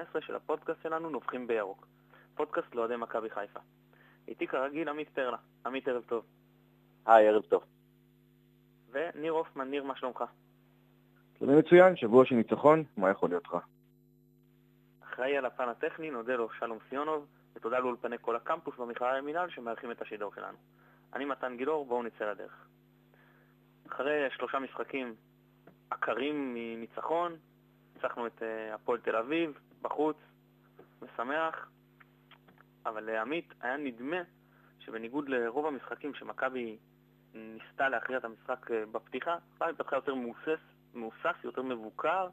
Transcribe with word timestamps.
18 0.00 0.22
של 0.22 0.34
הפודקאסט 0.34 0.82
שלנו 0.82 1.10
נובחים 1.10 1.46
בירוק. 1.46 1.86
פודקאסט 2.34 2.74
לאוהדי 2.74 2.96
מכבי 2.96 3.30
חיפה. 3.30 3.60
איתי 4.28 4.46
כרגיל 4.46 4.88
עמית 4.88 5.08
פרלה. 5.08 5.36
עמית, 5.66 5.88
ערב 5.88 6.02
טוב. 6.06 6.24
היי, 7.06 7.28
ערב 7.28 7.42
טוב. 7.42 7.64
וניר 8.90 9.32
הופמן, 9.32 9.70
ניר, 9.70 9.84
מה 9.84 9.96
שלומך? 9.96 10.24
זה 11.40 11.46
מצוין, 11.46 11.96
שבוע 11.96 12.24
של 12.24 12.34
ניצחון, 12.34 12.84
מה 12.96 13.10
יכול 13.10 13.28
להיות 13.28 13.48
רע? 13.52 13.60
אחראי 15.04 15.36
על 15.36 15.46
הפן 15.46 15.68
הטכני, 15.68 16.10
נודה 16.10 16.36
לו 16.36 16.48
שלום 16.58 16.78
סיונוב, 16.88 17.26
ותודה 17.54 17.78
לאולפני 17.78 18.16
כל 18.20 18.36
הקמפוס 18.36 18.74
במכלל 18.78 19.16
המינהל 19.16 19.50
שמארחים 19.50 19.90
את 19.90 20.02
השידור 20.02 20.34
שלנו. 20.34 20.58
אני 21.14 21.24
מתן 21.24 21.56
גילאור, 21.56 21.86
בואו 21.86 22.02
נצא 22.02 22.30
לדרך. 22.30 22.66
אחרי 23.88 24.28
שלושה 24.36 24.58
משחקים 24.58 25.14
עקרים 25.90 26.54
מניצחון, 26.54 27.36
ניצחנו 27.94 28.26
את 28.26 28.42
אה, 28.42 28.74
הפועל 28.74 29.00
תל 29.00 29.16
אביב, 29.16 29.58
בחוץ, 29.82 30.16
משמח, 31.02 31.68
אבל 32.86 33.04
לעמית 33.04 33.54
היה 33.60 33.76
נדמה 33.76 34.20
שבניגוד 34.78 35.28
לרוב 35.28 35.66
המשחקים 35.66 36.14
שמכבי 36.14 36.78
ניסתה 37.34 37.88
להכריע 37.88 38.18
את 38.18 38.24
המשחק 38.24 38.70
אה, 38.70 38.86
בפתיחה, 38.92 39.36
מכבי 39.54 39.72
פתחה 39.74 39.96
יותר 39.96 40.14
מאוסס, 40.14 40.60
מאוסס, 40.94 41.44
יותר 41.44 41.62
מבוקר. 41.62 42.28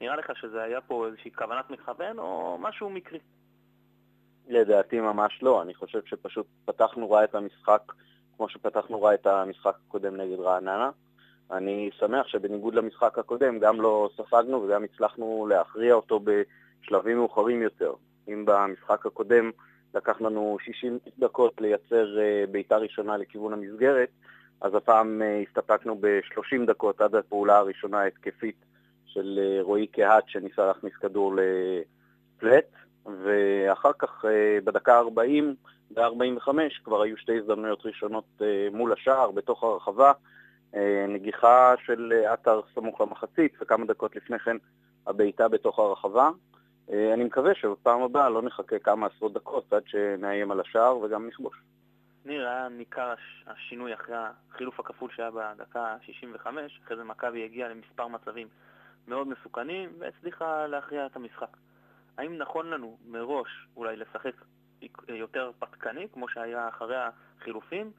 נראה 0.00 0.16
לך 0.16 0.36
שזה 0.36 0.62
היה 0.62 0.80
פה 0.80 1.06
איזושהי 1.06 1.30
כוונת 1.32 1.70
מכוון 1.70 2.18
או 2.18 2.58
משהו 2.60 2.90
מקרי? 2.90 3.18
לדעתי 4.48 5.00
ממש 5.00 5.42
לא, 5.42 5.62
אני 5.62 5.74
חושב 5.74 6.00
שפשוט 6.04 6.46
פתחנו 6.64 7.10
רע 7.10 7.24
את 7.24 7.34
המשחק 7.34 7.92
כמו 8.36 8.48
שפתחנו 8.48 9.02
רע 9.02 9.14
את 9.14 9.26
המשחק 9.26 9.76
הקודם 9.88 10.16
נגד 10.16 10.40
רעננה. 10.40 10.90
אני 11.50 11.90
שמח 11.98 12.26
שבניגוד 12.26 12.74
למשחק 12.74 13.18
הקודם 13.18 13.58
גם 13.58 13.80
לא 13.80 14.10
ספגנו 14.16 14.62
וגם 14.62 14.84
הצלחנו 14.84 15.46
להכריע 15.50 15.94
אותו 15.94 16.20
בשלבים 16.82 17.16
מאוחרים 17.16 17.62
יותר. 17.62 17.92
אם 18.28 18.44
במשחק 18.44 19.06
הקודם 19.06 19.50
לקח 19.94 20.20
לנו 20.20 20.56
60 20.64 20.98
דקות 21.18 21.60
לייצר 21.60 22.18
אה, 22.20 22.44
בעיטה 22.50 22.76
ראשונה 22.76 23.16
לכיוון 23.16 23.52
המסגרת, 23.52 24.08
אז 24.60 24.74
הפעם 24.74 25.22
אה, 25.22 25.42
הסתפקנו 25.48 25.96
ב-30 26.00 26.66
דקות 26.66 27.00
עד 27.00 27.14
הפעולה 27.14 27.58
הראשונה 27.58 28.00
ההתקפית 28.00 28.56
של 29.06 29.38
אה, 29.42 29.62
רועי 29.62 29.86
קהת 29.86 30.24
שניסה 30.26 30.66
להכניס 30.66 30.92
כדור 31.00 31.34
לפלט, 31.34 32.72
ואחר 33.06 33.92
כך 33.98 34.24
בדקה 34.64 34.98
40 34.98 35.54
ב-45 35.90 36.48
כבר 36.84 37.02
היו 37.02 37.16
שתי 37.16 37.38
הזדמנויות 37.38 37.86
ראשונות 37.86 38.42
מול 38.72 38.92
השער, 38.92 39.30
בתוך 39.30 39.64
הרחבה, 39.64 40.12
נגיחה 41.08 41.74
של 41.86 42.12
עטר 42.26 42.60
סמוך 42.74 43.00
למחצית, 43.00 43.52
וכמה 43.60 43.86
דקות 43.86 44.16
לפני 44.16 44.38
כן 44.38 44.56
הבעיטה 45.06 45.48
בתוך 45.48 45.78
הרחבה. 45.78 46.30
אה, 46.92 47.14
אני 47.14 47.24
מקווה 47.24 47.54
שבפעם 47.54 48.02
הבאה 48.02 48.30
לא 48.30 48.42
נחכה 48.42 48.78
כמה 48.78 49.06
עשרות 49.06 49.32
דקות 49.32 49.72
עד 49.72 49.82
שנאיים 49.86 50.50
על 50.50 50.60
השער 50.60 50.98
וגם 50.98 51.26
נכבוש. 51.26 51.56
ניר, 52.24 52.48
היה 52.48 52.68
ניכר 52.68 53.14
השינוי 53.46 53.94
אחרי 53.94 54.16
החילוף 54.50 54.80
הכפול 54.80 55.10
שהיה 55.16 55.30
בדקה 55.30 55.96
65, 56.02 56.80
אחרי 56.84 56.96
זה 56.96 57.04
מכבי 57.04 57.44
הגיעה 57.44 57.68
למספר 57.68 58.06
מצבים 58.06 58.48
מאוד 59.08 59.28
מסוכנים 59.28 59.90
והצליחה 59.98 60.66
להכריע 60.66 61.06
את 61.06 61.16
המשחק. 61.16 61.56
האם 62.18 62.38
נכון 62.38 62.70
לנו 62.70 62.98
מראש 63.06 63.66
אולי 63.76 63.96
לשחק 63.96 64.34
יותר 65.08 65.50
פתקני, 65.58 66.08
כמו 66.12 66.28
שהיה 66.28 66.68
אחרי 66.68 66.96
החילופים, 66.96 67.90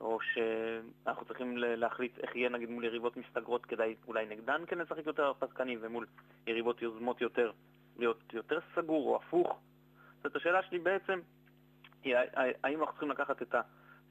או 0.00 0.18
שאנחנו 0.20 1.26
צריכים 1.26 1.56
להחליט 1.56 2.18
איך 2.18 2.36
יהיה 2.36 2.48
נגיד 2.48 2.70
מול 2.70 2.84
יריבות 2.84 3.16
מסתגרות 3.16 3.66
כדאי 3.66 3.94
אולי 4.08 4.26
נגדן 4.26 4.62
כן 4.66 4.78
לשחק 4.78 5.06
יותר 5.06 5.32
פתקני, 5.38 5.76
ומול 5.80 6.06
יריבות 6.46 6.82
יוזמות 6.82 7.20
יותר 7.20 7.52
להיות 8.00 8.32
יותר 8.32 8.58
סגור 8.74 9.08
או 9.08 9.16
הפוך. 9.16 9.58
זאת 10.22 10.36
השאלה 10.36 10.62
שלי 10.62 10.78
בעצם, 10.78 11.20
היא 12.04 12.16
האם 12.64 12.80
אנחנו 12.80 12.92
צריכים 12.92 13.10
לקחת 13.10 13.42
את 13.42 13.54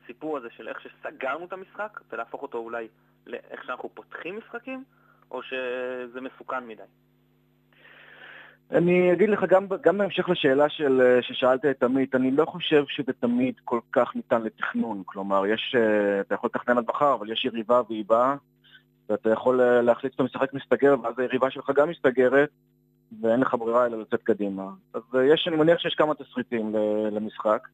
הסיפור 0.03 0.37
הזה 0.37 0.47
של 0.57 0.67
איך 0.67 0.81
שסגרנו 0.81 1.45
את 1.45 1.53
המשחק 1.53 1.99
ולהפוך 2.11 2.41
אותו 2.41 2.57
אולי 2.57 2.87
לאיך 3.27 3.63
שאנחנו 3.65 3.89
פותחים 3.93 4.37
משחקים, 4.37 4.83
או 5.31 5.43
שזה 5.43 6.21
מסוכן 6.21 6.67
מדי? 6.67 6.83
אני 8.71 9.13
אגיד 9.13 9.29
לך, 9.29 9.43
גם, 9.43 9.67
גם 9.81 9.97
בהמשך 9.97 10.29
לשאלה 10.29 10.69
של, 10.69 11.01
אה, 11.01 11.21
ששאלת 11.21 11.65
את 11.65 11.83
עמית, 11.83 12.15
אני 12.15 12.31
לא 12.31 12.45
חושב 12.45 12.83
שזה 12.87 13.13
תמיד 13.13 13.55
כל 13.63 13.79
כך 13.91 14.15
ניתן 14.15 14.41
לתכנון. 14.41 15.03
כלומר, 15.05 15.45
יש, 15.45 15.75
אה, 15.77 16.21
אתה 16.21 16.35
יכול 16.35 16.49
לתכנן 16.53 16.77
עד 16.77 16.85
מחר, 16.87 17.13
אבל 17.13 17.31
יש 17.31 17.45
יריבה 17.45 17.81
והיא 17.89 18.05
באה, 18.07 18.35
ואתה 19.09 19.29
יכול 19.29 19.61
אה, 19.61 19.81
להחליט 19.81 20.13
שאתה 20.13 20.23
משחק 20.23 20.53
מסתגר, 20.53 20.95
ואז 21.03 21.19
היריבה 21.19 21.51
שלך 21.51 21.71
גם 21.75 21.89
מסתגרת, 21.89 22.49
ואין 23.21 23.39
לך 23.39 23.53
ברירה 23.53 23.85
אלא 23.85 24.01
לצאת 24.01 24.23
קדימה. 24.23 24.69
אז 24.93 25.01
יש, 25.33 25.47
אני 25.47 25.55
מניח 25.55 25.79
שיש 25.79 25.95
כמה 25.95 26.13
תסריטים 26.15 26.75
למשחק, 27.11 27.67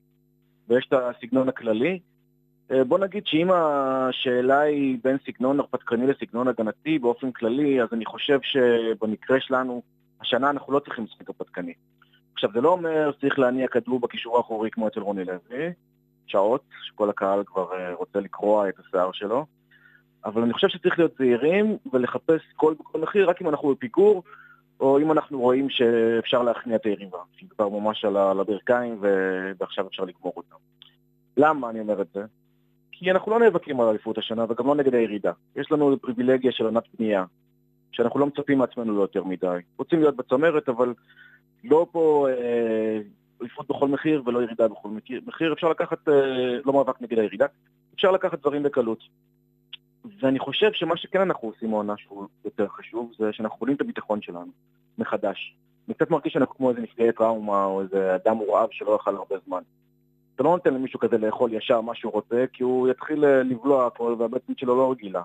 ויש 0.69 0.88
את 0.88 0.94
הסגנון 0.94 1.50
הכללי. 1.50 2.00
בוא 2.88 3.00
נגיד 3.00 3.28
שאם 3.28 3.51
השאלה 3.51 4.59
היא 4.59 4.97
בין 5.03 5.18
סגנון 5.25 5.59
הרפתקני 5.59 6.07
לסגנון 6.07 6.47
הגנתי 6.47 7.00
באופן 7.00 7.31
כללי, 7.31 7.81
אז 7.81 7.88
אני 7.94 8.06
חושב 8.06 8.40
שבמקרה 8.41 9.40
שלנו, 9.40 9.81
השנה 10.22 10.50
אנחנו 10.50 10.73
לא 10.73 10.79
צריכים 10.79 11.03
לשחק 11.03 11.29
הפתקני. 11.29 11.73
עכשיו, 12.34 12.50
זה 12.53 12.62
לא 12.62 12.69
אומר 12.69 13.12
שצריך 13.17 13.40
להניע 13.40 13.67
כדור 13.67 14.00
בקישור 14.00 14.38
האחורי 14.38 14.72
כמו 14.72 14.88
אצל 14.88 15.00
רוני 15.00 15.25
לוי, 15.25 15.72
שעות, 16.28 16.62
שכל 16.81 17.09
הקהל 17.09 17.44
כבר 17.46 17.72
uh, 17.72 17.96
רוצה 17.97 18.19
לקרוע 18.19 18.69
את 18.69 18.73
השיער 18.79 19.12
שלו, 19.12 19.46
אבל 20.25 20.41
אני 20.41 20.53
חושב 20.53 20.67
שצריך 20.67 21.00
להיות 21.00 21.16
זהירים 21.17 21.78
ולחפש 21.94 22.41
כל 22.56 22.73
מחיר 23.02 23.29
רק 23.29 23.41
אם 23.41 23.50
אנחנו 23.50 23.69
בפיגור, 23.69 24.23
או 24.80 25.00
אם 25.00 25.12
אנחנו 25.12 25.40
רואים 25.40 25.69
שאפשר 25.69 26.44
להכניע 26.44 26.75
את 26.75 26.86
היריבה, 26.86 27.18
שהיא 27.38 27.50
כבר 27.50 27.69
ממש 27.69 28.06
על 28.06 28.18
הברכיים 28.40 28.97
ועכשיו 29.58 29.88
אפשר 29.88 30.03
לגמור 30.03 30.34
אותה. 30.38 30.56
למה 31.38 31.69
אני 31.69 31.80
אומר 31.80 32.02
את 32.02 32.08
זה? 32.13 32.24
כי 32.91 33.12
אנחנו 33.12 33.31
לא 33.31 33.40
נאבקים 33.40 33.81
על 33.81 33.88
אליפות 33.88 34.18
השנה 34.18 34.46
וגם 34.50 34.68
לא 34.68 34.75
נגד 34.75 34.96
הירידה. 34.96 35.31
יש 35.56 35.72
לנו 35.72 35.97
פריבילגיה 36.02 36.52
של 36.52 36.66
עונת 36.66 36.84
פנייה. 36.97 37.25
שאנחנו 37.96 38.19
לא 38.19 38.25
מצפים 38.25 38.58
מעצמנו 38.58 38.94
ליותר 38.94 39.24
מדי. 39.24 39.58
רוצים 39.78 40.00
להיות 40.00 40.16
בצמרת, 40.16 40.69
אבל 40.69 40.94
לא 41.64 41.88
פה 41.91 42.28
אה, 42.30 43.00
אליפות 43.41 43.68
בכל 43.68 43.88
מחיר 43.88 44.24
ולא 44.25 44.44
ירידה 44.44 44.68
בכל 44.68 44.90
מחיר. 45.25 45.53
אפשר 45.53 45.69
לקחת, 45.69 46.09
אה, 46.09 46.14
לא 46.66 46.74
מאבק 46.74 47.02
נגד 47.02 47.19
הירידה, 47.19 47.46
אפשר 47.96 48.12
לקחת 48.12 48.40
דברים 48.40 48.64
בקלות. 48.64 49.00
ואני 50.20 50.40
חושב 50.40 50.72
שמה 50.74 50.98
שכן 50.98 51.22
אנחנו 51.22 51.48
עושים 51.48 51.74
העונה 51.74 51.94
שהוא 51.98 52.28
יותר 52.46 52.68
חשוב, 52.68 53.12
זה 53.18 53.34
שאנחנו 53.34 53.60
בונים 53.60 53.76
את 53.76 53.82
הביטחון 53.82 54.22
שלנו 54.22 54.52
מחדש. 54.98 55.56
אני 55.88 55.94
קצת 55.94 56.12
מרגיש 56.12 56.34
שאנחנו 56.34 56.56
כמו 56.56 56.70
איזה 56.70 56.82
נפגעי 56.82 57.12
טראומה 57.12 57.66
או 57.66 57.82
איזה 57.82 58.16
אדם 58.16 58.38
מורעב 58.38 58.70
שלא 58.72 58.96
אכל 58.96 59.16
הרבה 59.16 59.36
זמן. 59.48 59.62
אתה 60.36 60.44
לא 60.44 60.50
נותן 60.50 60.74
למישהו 60.74 61.00
כזה 61.00 61.18
לאכול 61.18 61.54
ישר 61.54 61.82
מה 61.82 61.96
שהוא 61.96 62.14
רוצה, 62.14 62.46
כי 62.54 62.64
הוא 62.64 62.88
יתחיל 62.88 63.26
אה, 63.26 63.44
לבלוע 63.44 63.88
הכל 63.88 64.16
והבטן 64.20 64.54
שלו 64.58 64.76
לא 64.76 64.92
רגילה. 64.92 65.22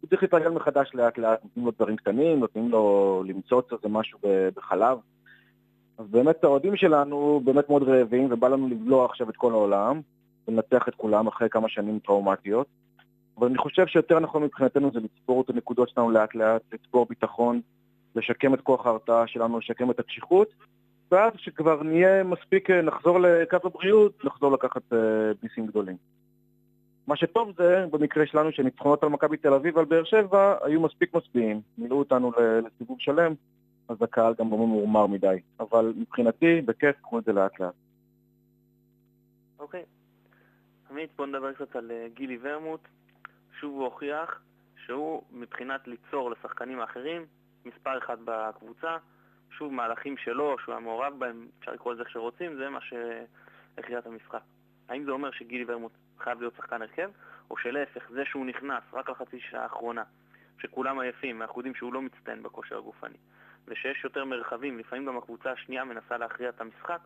הוא 0.00 0.08
צריך 0.08 0.22
להתרגל 0.22 0.48
מחדש 0.48 0.90
לאט 0.94 1.18
לאט, 1.18 1.44
נותנים 1.44 1.66
לו 1.66 1.72
דברים 1.72 1.96
קטנים, 1.96 2.40
נותנים 2.40 2.70
לו 2.70 3.24
למצוץ 3.26 3.72
איזה 3.72 3.88
משהו 3.88 4.18
בחלב. 4.56 4.98
אז 5.98 6.06
באמת 6.10 6.44
האוהדים 6.44 6.76
שלנו 6.76 7.40
באמת 7.44 7.68
מאוד 7.68 7.82
רעבים, 7.82 8.28
ובא 8.32 8.48
לנו 8.48 8.68
לבלוע 8.68 9.04
עכשיו 9.04 9.30
את 9.30 9.36
כל 9.36 9.52
העולם, 9.52 10.00
ולנתח 10.48 10.88
את 10.88 10.94
כולם 10.94 11.26
אחרי 11.26 11.48
כמה 11.48 11.68
שנים 11.68 11.98
טראומטיות. 11.98 12.66
אבל 13.38 13.46
אני 13.46 13.58
חושב 13.58 13.86
שיותר 13.86 14.20
נכון 14.20 14.42
מבחינתנו 14.42 14.90
זה 14.92 15.00
לצבור 15.00 15.42
את 15.42 15.50
הנקודות 15.50 15.88
שלנו 15.88 16.10
לאט 16.10 16.34
לאט, 16.34 16.62
לצבור 16.72 17.06
ביטחון, 17.08 17.60
לשקם 18.16 18.54
את 18.54 18.60
כוח 18.60 18.86
ההרתעה 18.86 19.26
שלנו, 19.26 19.58
לשקם 19.58 19.90
את 19.90 20.00
הקשיחות, 20.00 20.48
ואז 21.10 21.32
שכבר 21.36 21.82
נהיה 21.82 22.24
מספיק, 22.24 22.70
אה, 22.70 22.82
נחזור 22.82 23.18
לקו 23.20 23.56
הבריאות, 23.64 24.24
נחזור 24.24 24.52
לקחת 24.52 24.92
אה, 24.92 24.98
ביסים 25.42 25.66
גדולים. 25.66 25.96
מה 27.06 27.16
שטוב 27.16 27.52
זה, 27.56 27.86
במקרה 27.90 28.26
שלנו, 28.26 28.52
שניצחונות 28.52 29.02
על 29.02 29.08
מכבי 29.08 29.36
תל 29.36 29.54
אביב 29.54 29.76
ועל 29.76 29.84
באר 29.84 30.04
שבע 30.04 30.56
היו 30.62 30.80
מספיק 30.80 31.14
משפיעים, 31.14 31.60
מילאו 31.78 31.98
אותנו 31.98 32.32
לסיבוב 32.66 32.96
שלם, 33.00 33.34
אז 33.88 34.02
הקהל 34.02 34.34
גם 34.38 34.50
לא 34.50 34.56
ממורמר 34.56 35.06
מדי. 35.06 35.36
אבל 35.60 35.92
מבחינתי, 35.96 36.60
בכיף, 36.60 36.96
קחו 37.00 37.18
את 37.18 37.24
זה 37.24 37.32
לאט 37.32 37.60
לאט. 37.60 37.74
אוקיי. 39.58 39.82
עמית, 40.90 41.10
בוא 41.16 41.26
נדבר 41.26 41.52
קצת 41.52 41.76
על 41.76 41.90
אה, 41.90 42.06
גילי 42.14 42.38
ורמוט. 42.42 42.80
שוב 43.60 43.74
הוא 43.74 43.84
הוכיח 43.84 44.42
שהוא, 44.76 45.22
מבחינת 45.30 45.88
ליצור 45.88 46.30
לשחקנים 46.30 46.80
האחרים, 46.80 47.26
מספר 47.64 47.98
אחד 47.98 48.16
בקבוצה. 48.24 48.96
שוב, 49.50 49.72
מהלכים 49.72 50.16
שלו, 50.16 50.56
שהוא 50.58 50.72
היה 50.72 50.80
מעורב 50.80 51.18
בהם, 51.18 51.48
אפשר 51.58 51.72
לקרוא 51.72 51.92
לזה 51.92 52.02
איך 52.02 52.10
שרוצים, 52.10 52.56
זה 52.56 52.68
מה 52.68 52.78
שהכריע 52.80 53.98
את 53.98 54.06
המשחק. 54.06 54.42
האם 54.88 55.04
זה 55.04 55.10
אומר 55.10 55.30
שגילי 55.30 55.64
ורמוט 55.68 55.92
חייב 56.18 56.40
להיות 56.40 56.54
שחקן 56.56 56.82
הרכב, 56.82 57.10
או 57.50 57.56
שלהפך, 57.56 58.10
זה 58.10 58.24
שהוא 58.24 58.46
נכנס 58.46 58.82
רק 58.92 59.10
לחצי 59.10 59.40
שעה 59.40 59.62
האחרונה, 59.62 60.02
שכולם 60.58 61.00
עייפים, 61.00 61.40
ואנחנו 61.40 61.60
יודעים 61.60 61.74
שהוא 61.74 61.92
לא 61.92 62.02
מצטיין 62.02 62.42
בכושר 62.42 62.78
הגופני, 62.78 63.16
ושיש 63.66 64.04
יותר 64.04 64.24
מרחבים, 64.24 64.78
לפעמים 64.78 65.06
גם 65.06 65.16
הקבוצה 65.16 65.52
השנייה 65.52 65.84
מנסה 65.84 66.18
להכריע 66.18 66.48
את 66.48 66.60
המשחק, 66.60 67.00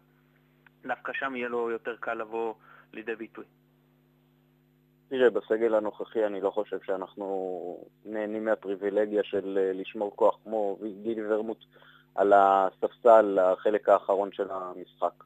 דווקא 0.83 1.13
שם 1.13 1.37
יהיה 1.37 1.49
לו 1.49 1.71
יותר 1.71 1.97
קל 1.97 2.15
לבוא 2.15 2.55
לידי 2.93 3.17
ביטוי. 3.17 3.45
תראה, 5.09 5.31
בסגל 5.31 5.75
הנוכחי 5.75 6.27
אני 6.27 6.41
לא 6.41 6.51
חושב 6.51 6.79
שאנחנו 6.87 7.79
נהנים 8.05 8.45
מהפריבילגיה 8.45 9.23
של 9.25 9.59
אה, 9.61 9.73
לשמור 9.73 10.13
כוח 10.17 10.37
כמו 10.45 10.79
גילי 11.03 11.27
ורמוט 11.27 11.65
על 12.15 12.33
הספסל, 12.37 13.39
החלק 13.39 13.89
האחרון 13.89 14.33
של 14.33 14.47
המשחק. 14.51 15.25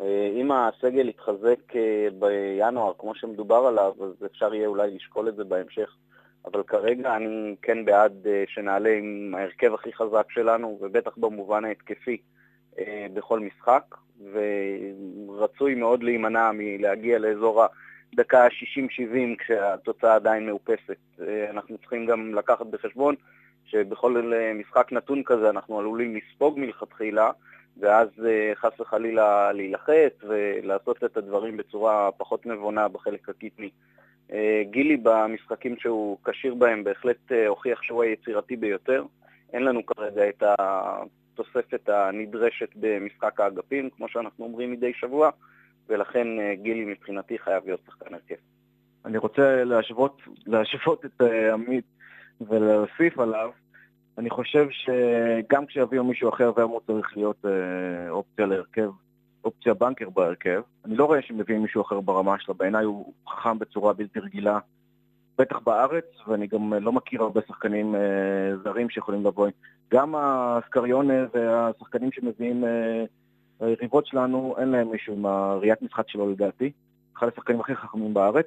אה, 0.00 0.30
אם 0.34 0.52
הסגל 0.52 1.08
יתחזק 1.08 1.76
אה, 1.76 2.08
בינואר, 2.18 2.92
כמו 2.98 3.14
שמדובר 3.14 3.56
עליו, 3.66 3.92
אז 4.02 4.26
אפשר 4.26 4.54
יהיה 4.54 4.66
אולי 4.68 4.94
לשקול 4.94 5.28
את 5.28 5.36
זה 5.36 5.44
בהמשך. 5.44 5.96
אבל 6.44 6.62
כרגע 6.62 7.16
אני 7.16 7.56
כן 7.62 7.84
בעד 7.84 8.26
שנעלה 8.46 8.90
עם 8.90 9.34
ההרכב 9.38 9.74
הכי 9.74 9.92
חזק 9.92 10.26
שלנו, 10.30 10.78
ובטח 10.80 11.16
במובן 11.16 11.64
ההתקפי, 11.64 12.16
בכל 13.14 13.40
משחק, 13.40 13.94
ורצוי 14.32 15.74
מאוד 15.74 16.02
להימנע 16.02 16.50
מלהגיע 16.54 17.18
לאזור 17.18 17.62
ה... 17.62 17.66
דקה 18.14 18.46
60-70 18.46 18.50
כשהתוצאה 19.38 20.14
עדיין 20.14 20.46
מאופסת. 20.46 20.96
אה, 21.20 21.50
אנחנו 21.50 21.78
צריכים 21.78 22.06
גם 22.06 22.34
לקחת 22.34 22.66
בחשבון 22.66 23.14
שבכל 23.66 24.32
משחק 24.54 24.92
נתון 24.92 25.22
כזה 25.22 25.50
אנחנו 25.50 25.78
עלולים 25.78 26.16
לספוג 26.16 26.58
מלכתחילה, 26.58 27.30
ואז 27.80 28.08
אה, 28.26 28.52
חס 28.54 28.80
וחלילה 28.80 29.52
להילחץ 29.52 30.14
ולעשות 30.28 31.04
את 31.04 31.16
הדברים 31.16 31.56
בצורה 31.56 32.10
פחות 32.16 32.46
נבונה 32.46 32.88
בחלק 32.88 33.28
הקטני. 33.28 33.70
אה, 34.32 34.62
גילי 34.70 34.96
במשחקים 34.96 35.76
שהוא 35.78 36.18
כשיר 36.24 36.54
בהם 36.54 36.84
בהחלט 36.84 37.32
הוכיח 37.48 37.82
שהוא 37.82 38.02
היצירתי 38.02 38.56
ביותר. 38.56 39.04
אין 39.52 39.64
לנו 39.64 39.86
כרגע 39.86 40.28
את 40.28 40.42
התוספת 40.58 41.88
הנדרשת 41.88 42.68
במשחק 42.76 43.40
האגפים, 43.40 43.90
כמו 43.90 44.08
שאנחנו 44.08 44.44
אומרים 44.44 44.72
מדי 44.72 44.92
שבוע. 44.94 45.30
ולכן 45.90 46.26
אה, 46.40 46.54
גילי 46.54 46.84
מבחינתי 46.84 47.38
חייב 47.38 47.62
להיות 47.66 47.80
שחקן 47.86 48.14
הרכב. 48.14 48.34
אני 49.04 49.18
רוצה 49.18 49.64
להשוות, 49.64 50.22
להשוות 50.46 51.04
את 51.04 51.22
אה, 51.22 51.52
עמית 51.52 51.84
ולהוסיף 52.40 53.18
עליו. 53.18 53.50
אני 54.18 54.30
חושב 54.30 54.66
שגם 54.70 55.66
כשיביאו 55.66 56.04
מישהו 56.04 56.28
אחר 56.28 56.52
ורמוט 56.56 56.86
צריך 56.86 57.16
להיות 57.16 57.44
אה, 57.44 58.10
אופציה 58.10 58.46
להרכב, 58.46 58.90
אופציה 59.44 59.74
בנקר 59.74 60.10
בהרכב. 60.10 60.62
אני 60.84 60.96
לא 60.96 61.04
רואה 61.04 61.22
שמביאים 61.22 61.62
מישהו 61.62 61.82
אחר 61.82 62.00
ברמה 62.00 62.38
שלו, 62.38 62.54
בעיניי 62.54 62.84
הוא 62.84 63.12
חכם 63.28 63.58
בצורה 63.58 63.92
בלתי 63.92 64.20
רגילה, 64.20 64.58
בטח 65.38 65.58
בארץ, 65.58 66.04
ואני 66.26 66.46
גם 66.46 66.72
לא 66.74 66.92
מכיר 66.92 67.22
הרבה 67.22 67.40
שחקנים 67.48 67.94
אה, 67.94 68.56
זרים 68.64 68.90
שיכולים 68.90 69.26
לבוא. 69.26 69.48
גם 69.92 70.14
הסקריונה 70.18 71.26
והשחקנים 71.34 72.12
שמביאים 72.12 72.64
אה, 72.64 73.04
היריבות 73.60 74.06
שלנו, 74.06 74.54
אין 74.58 74.68
להם 74.68 74.90
מישהו 74.90 75.14
עם 75.14 75.26
הראיית 75.26 75.82
משחק 75.82 76.08
שלו 76.08 76.30
לדעתי. 76.30 76.72
אחד 77.16 77.28
השחקנים 77.28 77.60
הכי 77.60 77.74
חכמים 77.74 78.14
בארץ. 78.14 78.46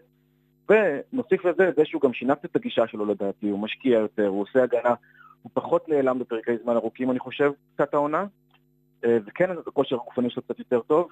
ונוסיף 0.69 1.45
לזה 1.45 1.71
זה 1.75 1.86
שהוא 1.86 2.01
גם 2.01 2.13
שינה 2.13 2.33
את 2.33 2.56
הגישה 2.56 2.88
שלו 2.88 3.06
לדעתי, 3.06 3.50
הוא 3.50 3.60
משקיע 3.60 4.00
יותר, 4.00 4.27
הוא 4.27 4.42
עושה 4.42 4.63
הגנה, 4.63 4.94
הוא 5.42 5.51
פחות 5.54 5.89
נעלם 5.89 6.19
בפרקי 6.19 6.51
זמן 6.63 6.75
ארוכים, 6.75 7.12
אני 7.12 7.19
חושב, 7.19 7.51
קצת 7.75 7.94
העונה. 7.94 8.25
אה, 9.06 9.18
וכן, 9.25 9.50
הכושר 9.68 9.95
הגופני 9.95 10.30
שלו 10.30 10.42
קצת 10.44 10.60
יותר 10.60 10.81
טוב. 10.81 11.12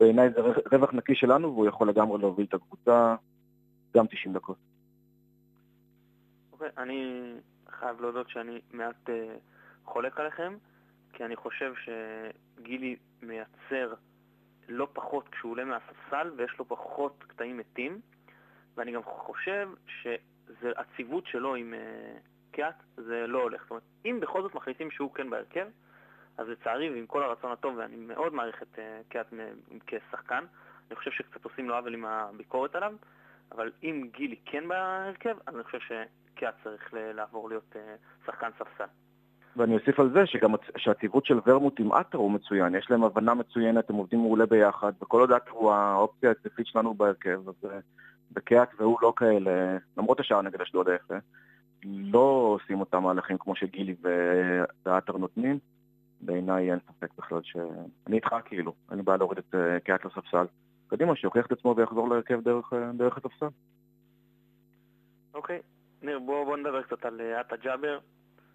בעיניי 0.00 0.30
זה 0.30 0.40
רווח 0.72 0.92
נקי 0.92 1.14
שלנו, 1.14 1.52
והוא 1.52 1.66
יכול 1.66 1.88
לגמרי 1.88 2.18
להוביל 2.18 2.46
את 2.48 2.54
הקבוצה 2.54 3.14
גם 3.96 4.06
90 4.06 4.34
דקות. 4.34 4.56
אוקיי, 6.52 6.68
okay, 6.68 6.82
אני 6.82 7.32
חייב 7.70 8.00
להודות 8.00 8.30
שאני 8.30 8.60
מעט 8.72 9.08
uh, 9.08 9.12
חולק 9.84 10.20
עליכם. 10.20 10.54
כי 11.18 11.24
אני 11.24 11.36
חושב 11.36 11.72
שגילי 11.74 12.96
מייצר 13.22 13.94
לא 14.68 14.88
פחות 14.92 15.28
כשהוא 15.28 15.52
עולה 15.52 15.64
מהספסל 15.64 16.30
ויש 16.36 16.58
לו 16.58 16.64
פחות 16.64 17.24
קטעים 17.28 17.56
מתים, 17.56 18.00
ואני 18.76 18.92
גם 18.92 19.02
חושב 19.02 19.68
שהציוות 19.86 21.26
שלו 21.26 21.54
עם 21.54 21.74
uh, 21.74 22.54
קיאט 22.54 22.82
זה 22.96 23.26
לא 23.26 23.42
הולך. 23.42 23.62
זאת 23.62 23.70
אומרת, 23.70 23.82
אם 24.04 24.18
בכל 24.20 24.42
זאת 24.42 24.54
מחליטים 24.54 24.90
שהוא 24.90 25.14
כן 25.14 25.30
בהרכב, 25.30 25.66
אז 26.36 26.48
לצערי 26.48 26.90
ועם 26.90 27.06
כל 27.06 27.22
הרצון 27.22 27.52
הטוב, 27.52 27.76
ואני 27.76 27.96
מאוד 27.96 28.34
מעריך 28.34 28.62
את 28.62 28.74
uh, 28.74 28.78
קיאט 29.08 29.26
כשחקן, 29.86 30.44
אני 30.88 30.96
חושב 30.96 31.10
שקצת 31.10 31.44
עושים 31.44 31.68
לו 31.68 31.76
עוול 31.76 31.94
עם 31.94 32.04
הביקורת 32.04 32.74
עליו, 32.74 32.94
אבל 33.52 33.72
אם 33.82 34.08
גילי 34.12 34.36
כן 34.44 34.68
בהרכב, 34.68 35.36
אז 35.46 35.54
אני 35.54 35.64
חושב 35.64 35.78
שקיאט 35.80 36.54
צריך 36.64 36.94
לעבור 36.94 37.48
להיות 37.48 37.76
uh, 37.76 38.26
שחקן 38.26 38.50
ספסל. 38.58 38.88
ואני 39.58 39.74
אוסיף 39.74 40.00
על 40.00 40.10
זה 40.12 40.26
שגם 40.26 40.54
שהציוות 40.76 41.26
של 41.26 41.40
ורמוט 41.46 41.80
עם 41.80 41.92
עטר 41.92 42.18
הוא 42.18 42.30
מצוין, 42.30 42.74
יש 42.74 42.90
להם 42.90 43.04
הבנה 43.04 43.34
מצוינת, 43.34 43.90
הם 43.90 43.96
עובדים 43.96 44.20
מעולה 44.20 44.46
ביחד, 44.46 44.92
וכל 45.02 45.20
עוד 45.20 45.32
עטר 45.32 45.50
הוא 45.50 45.72
האופציה 45.72 46.28
ההתקפית 46.28 46.66
שלנו 46.66 46.94
בהרכב, 46.94 47.48
אז 47.48 47.70
אה, 47.70 47.78
בקיאט 48.32 48.70
והוא 48.78 48.98
לא 49.02 49.12
כאלה, 49.16 49.76
למרות 49.96 50.20
השער 50.20 50.42
נגד 50.42 50.60
אשדוד 50.60 50.88
היפה, 50.88 51.14
לא 51.84 52.58
עושים 52.58 52.80
אותם 52.80 53.02
מהלכים 53.02 53.38
כמו 53.38 53.56
שגילי 53.56 53.94
ועטר 54.86 55.16
נותנים, 55.16 55.58
בעיניי 56.20 56.70
אין 56.70 56.78
ספק 56.88 57.08
בכלל 57.18 57.40
ש... 57.42 57.56
אני 58.06 58.16
איתך 58.16 58.34
כאילו, 58.44 58.74
אני 58.90 59.02
בא 59.02 59.16
להוריד 59.16 59.38
את 59.38 59.54
אה, 59.54 59.80
קיאט 59.80 60.04
לספסל. 60.04 60.46
קדימה, 60.88 61.16
שיוכיח 61.16 61.46
את 61.46 61.52
עצמו 61.52 61.74
ויחזור 61.76 62.08
להרכב 62.08 62.40
דרך, 62.40 62.72
אה, 62.72 62.92
דרך 62.92 63.16
הספסל. 63.16 63.46
אוקיי, 65.34 65.58
ניר, 66.02 66.18
בוא, 66.18 66.44
בוא 66.44 66.56
נדבר 66.56 66.82
קצת 66.82 67.04
על 67.04 67.20
עטה 67.20 67.56
ג'אבר. 67.56 67.98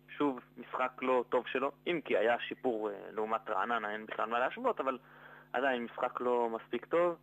שוב, 0.09 0.39
משחק 0.57 0.91
לא 1.01 1.23
טוב 1.29 1.47
שלו, 1.47 1.71
אם 1.87 1.99
כי 2.05 2.17
היה 2.17 2.39
שיפור 2.39 2.89
אה, 2.89 2.95
לעומת 3.11 3.49
רעננה, 3.49 3.91
אין 3.91 4.05
בכלל 4.05 4.29
מה 4.29 4.39
להשוות, 4.39 4.79
אבל 4.79 4.97
עדיין 5.53 5.83
משחק 5.83 6.21
לא 6.21 6.49
מספיק 6.49 6.85
טוב. 6.85 7.15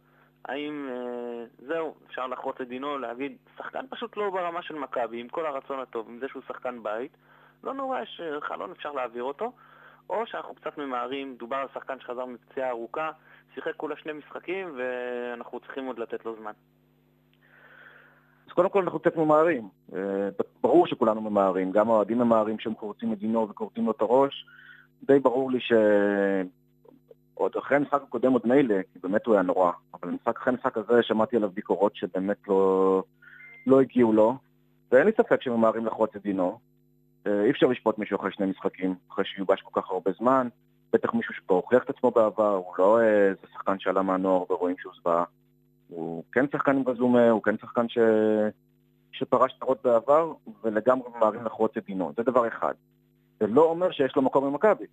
האם 0.45 0.89
אה, 0.91 1.45
זהו, 1.59 1.95
אפשר 2.07 2.27
לחרוץ 2.27 2.61
את 2.61 2.69
דינו, 2.69 2.99
להגיד, 2.99 3.37
שחקן 3.59 3.87
פשוט 3.91 4.17
לא 4.17 4.31
ברמה 4.31 4.63
של 4.63 4.75
מכבי, 4.75 5.21
עם 5.21 5.29
כל 5.29 5.47
הרצון 5.47 5.81
הטוב, 5.81 6.09
עם 6.09 6.19
זה 6.19 6.29
שהוא 6.29 6.43
שחקן 6.49 6.83
בית, 6.83 7.17
לא 7.65 7.75
נורא, 7.75 8.01
יש 8.01 8.21
אה, 8.25 8.41
חלון, 8.41 8.71
אפשר 8.71 8.93
להעביר 8.93 9.23
אותו, 9.23 9.53
או 10.11 10.27
שאנחנו 10.27 10.55
קצת 10.55 10.79
ממהרים, 10.79 11.37
דובר 11.37 11.57
על 11.57 11.69
שחקן 11.75 12.01
שחזר 12.01 12.25
מפציעה 12.25 12.71
ארוכה, 12.71 13.11
שיחק 13.55 13.77
כולה 13.77 13.97
שני 13.97 14.13
משחקים, 14.13 14.75
ואנחנו 14.77 15.61
צריכים 15.61 15.87
עוד 15.87 15.99
לתת 15.99 16.25
לו 16.25 16.37
זמן. 16.37 16.53
אז 18.51 18.55
קודם 18.55 18.69
כל 18.69 18.83
אנחנו 18.83 18.99
קצת 18.99 19.17
ממהרים. 19.17 19.69
אה, 19.95 20.29
ברור 20.63 20.87
שכולנו 20.87 21.21
ממהרים, 21.21 21.73
גם 21.73 21.91
האוהדים 21.91 22.19
ממהרים 22.19 22.59
שהם 22.59 22.75
קורצים 22.75 23.13
את 23.13 23.19
דינו 23.19 23.49
וכורצים 23.49 23.87
לו 23.87 23.91
את 23.93 24.01
הראש. 24.01 24.47
די 25.03 25.19
ברור 25.19 25.51
לי 25.51 25.61
ש... 25.61 25.73
עוד 27.35 27.53
אחרי 27.59 27.77
המשחק 27.77 28.03
הקודם 28.03 28.33
עוד 28.33 28.43
מילא, 28.45 28.75
כי 28.93 28.99
באמת 29.03 29.27
הוא 29.27 29.35
היה 29.35 29.43
נורא, 29.43 29.73
אבל 29.95 30.09
המשחק 30.09 30.37
אחרי 30.37 30.53
המשחק 30.53 30.77
הזה 30.77 31.03
שמעתי 31.03 31.37
עליו 31.37 31.51
ביקורות 31.51 31.97
שבאמת 31.97 32.37
לא, 32.49 33.03
לא 33.67 33.81
הגיעו 33.81 34.13
לו, 34.13 34.37
ואין 34.93 35.07
לי 35.07 35.13
ספק 35.13 35.43
שממהרים 35.43 35.87
לחרוץ 35.87 36.11
את 36.17 36.23
דינו. 36.23 36.59
אה, 37.27 37.45
אי 37.45 37.51
אפשר 37.51 37.67
לשפוט 37.67 37.99
מישהו 37.99 38.17
אחרי 38.17 38.33
שני 38.33 38.47
משחקים, 38.47 38.95
אחרי 39.13 39.25
שיובש 39.25 39.61
כל 39.61 39.81
כך 39.81 39.91
הרבה 39.91 40.11
זמן. 40.19 40.49
בטח 40.93 41.15
מישהו 41.15 41.35
שפה 41.35 41.55
הוכיח 41.55 41.83
את 41.85 41.91
עצמו 41.91 42.11
בעבר, 42.11 42.55
הוא 42.55 42.75
לא 42.79 43.01
איזה 43.01 43.47
שחקן 43.53 43.79
שעלה 43.79 44.03
מהנוער 44.03 44.53
ורואים 44.53 44.77
שהוא 44.79 44.93
זוועה. 45.03 45.25
הוא 45.91 46.25
כן 46.33 46.45
שחקן 46.53 46.77
עם 46.77 46.83
רזומה, 46.87 47.31
הוא 47.31 47.43
כן 47.43 47.59
שחקן 47.59 47.89
ש... 47.89 47.99
שפרש 49.13 49.53
שטרות 49.53 49.79
בעבר, 49.85 50.33
ולגמרי 50.65 51.09
ממהרים 51.17 51.45
לחרוץ 51.45 51.73
את 51.77 51.87
דינו. 51.87 52.13
זה 52.17 52.23
דבר 52.23 52.49
אחד. 52.49 52.75
זה 53.41 53.47
לא 53.47 53.65
אומר 53.65 53.91
שיש 53.91 54.17
לו 54.17 54.23
מקום 54.23 54.45
במכבי. 54.45 54.85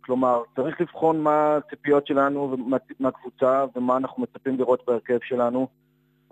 כלומר, 0.00 0.42
צריך 0.56 0.80
לבחון 0.80 1.20
מה 1.20 1.56
הציפיות 1.56 2.06
שלנו 2.06 2.56
מהקבוצה 3.00 3.64
ומה 3.76 3.96
אנחנו 3.96 4.22
מצפים 4.22 4.58
לראות 4.58 4.82
בהרכב 4.86 5.18
שלנו. 5.22 5.68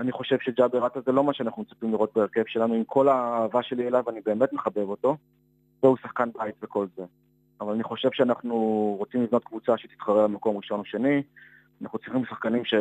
אני 0.01 0.13
חושב 0.13 0.37
שג'אבר 0.41 0.85
עטה 0.85 1.01
זה 1.07 1.13
לא 1.13 1.25
מה 1.25 1.35
שאנחנו 1.35 1.63
מצפים 1.63 1.91
לראות 1.91 2.11
בהרכב 2.17 2.43
שלנו, 2.47 2.75
עם 2.75 2.85
כל 2.85 3.09
האהבה 3.09 3.63
שלי 3.63 3.89
אליו, 3.89 4.05
אני 4.11 4.21
באמת 4.21 4.53
מחבב 4.53 4.89
אותו, 4.89 5.17
והוא 5.83 5.97
שחקן 6.03 6.29
בית 6.39 6.55
וכל 6.63 6.87
זה. 6.97 7.03
אבל 7.61 7.73
אני 7.73 7.83
חושב 7.83 8.09
שאנחנו 8.13 8.57
רוצים 8.99 9.23
לבנות 9.23 9.45
קבוצה 9.45 9.79
שתתחרה 9.79 10.25
על 10.25 10.31
מקום 10.31 10.57
ראשון 10.57 10.81
או 10.81 10.85
שני. 10.85 11.23
אנחנו 11.83 11.99
צריכים 11.99 12.25
שחקנים 12.25 12.65
ש... 12.65 12.75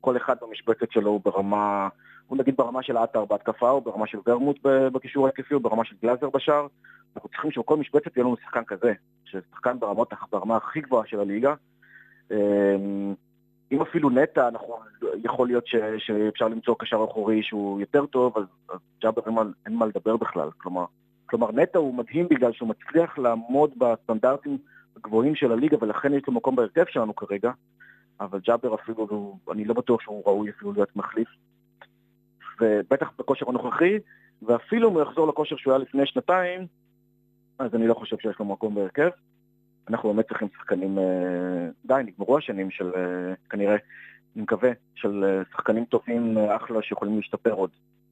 כל 0.00 0.16
אחד 0.16 0.36
במשבצת 0.42 0.92
שלו 0.92 1.10
הוא 1.10 1.20
ברמה, 1.24 1.88
הוא 2.26 2.38
נגיד 2.38 2.56
ברמה 2.56 2.82
של 2.82 2.96
עטר 2.96 3.24
בהתקפה, 3.24 3.70
או 3.70 3.80
ברמה 3.80 4.06
של 4.06 4.18
ורמוט 4.26 4.58
בקישור 4.62 5.26
ההתקפי, 5.26 5.54
או 5.54 5.60
ברמה 5.60 5.84
של 5.84 5.96
גלאזר 6.02 6.30
בשער. 6.30 6.66
אנחנו 7.16 7.28
צריכים 7.28 7.50
שבכל 7.50 7.76
משבצת 7.76 8.16
יהיה 8.16 8.24
לנו 8.24 8.36
שחקן 8.44 8.64
כזה, 8.64 8.92
ששחקן 9.24 9.78
ברמות, 9.78 10.12
ברמה 10.32 10.56
הכי 10.56 10.80
גבוהה 10.80 11.06
של 11.06 11.20
הליגה. 11.20 11.54
אמ, 12.30 13.14
אם 13.72 13.82
אפילו 13.82 14.10
נטע, 14.10 14.48
אנחנו, 14.48 14.74
יכול 15.24 15.46
להיות 15.46 15.66
ש, 15.66 15.76
שאפשר 15.98 16.48
למצוא 16.48 16.74
קשר 16.78 17.04
אחורי 17.10 17.42
שהוא 17.42 17.80
יותר 17.80 18.06
טוב, 18.06 18.38
אז, 18.38 18.44
אז 18.68 18.78
ג'אבר 19.02 19.22
אין, 19.26 19.52
אין 19.66 19.74
מה 19.74 19.86
לדבר 19.86 20.16
בכלל. 20.16 20.48
כלומר, 20.58 20.84
כלומר, 21.26 21.52
נטע 21.52 21.78
הוא 21.78 21.94
מדהים 21.94 22.28
בגלל 22.28 22.52
שהוא 22.52 22.68
מצליח 22.68 23.18
לעמוד 23.18 23.70
בסטנדרטים 23.78 24.58
הגבוהים 24.96 25.34
של 25.34 25.52
הליגה, 25.52 25.76
ולכן 25.80 26.14
יש 26.14 26.22
לו 26.26 26.32
מקום 26.32 26.56
בהרכב 26.56 26.84
שלנו 26.88 27.16
כרגע. 27.16 27.50
אבל 28.20 28.38
ג'אבר 28.40 28.74
אפילו, 28.74 29.38
אני 29.52 29.64
לא 29.64 29.74
בטוח 29.74 30.00
שהוא 30.00 30.22
ראוי 30.26 30.50
אפילו 30.50 30.72
להיות 30.72 30.96
מחליף. 30.96 31.28
ובטח 32.60 33.10
בכושר 33.18 33.48
הנוכחי, 33.48 33.98
ואפילו 34.42 34.88
אם 34.88 34.94
הוא 34.94 35.02
יחזור 35.02 35.28
לכושר 35.28 35.56
שהוא 35.56 35.72
היה 35.72 35.78
לפני 35.78 36.06
שנתיים, 36.06 36.66
אז 37.58 37.74
אני 37.74 37.86
לא 37.86 37.94
חושב 37.94 38.16
שיש 38.18 38.38
לו 38.38 38.44
מקום 38.44 38.74
בהרכב. 38.74 39.10
אנחנו 39.88 40.14
באמת 40.14 40.28
צריכים 40.28 40.48
שחקנים, 40.56 40.98
אה, 40.98 41.68
די, 41.84 42.02
נגמרו 42.04 42.38
השנים 42.38 42.70
של, 42.70 42.90
אה, 42.96 43.34
כנראה, 43.50 43.76
אני 44.36 44.42
מקווה, 44.42 44.70
של 44.94 45.24
אה, 45.24 45.42
שחקנים 45.52 45.84
טובים 45.84 46.38
אחלה 46.38 46.82
שיכולים 46.82 47.16
להשתפר 47.16 47.52
עוד. 47.52 47.70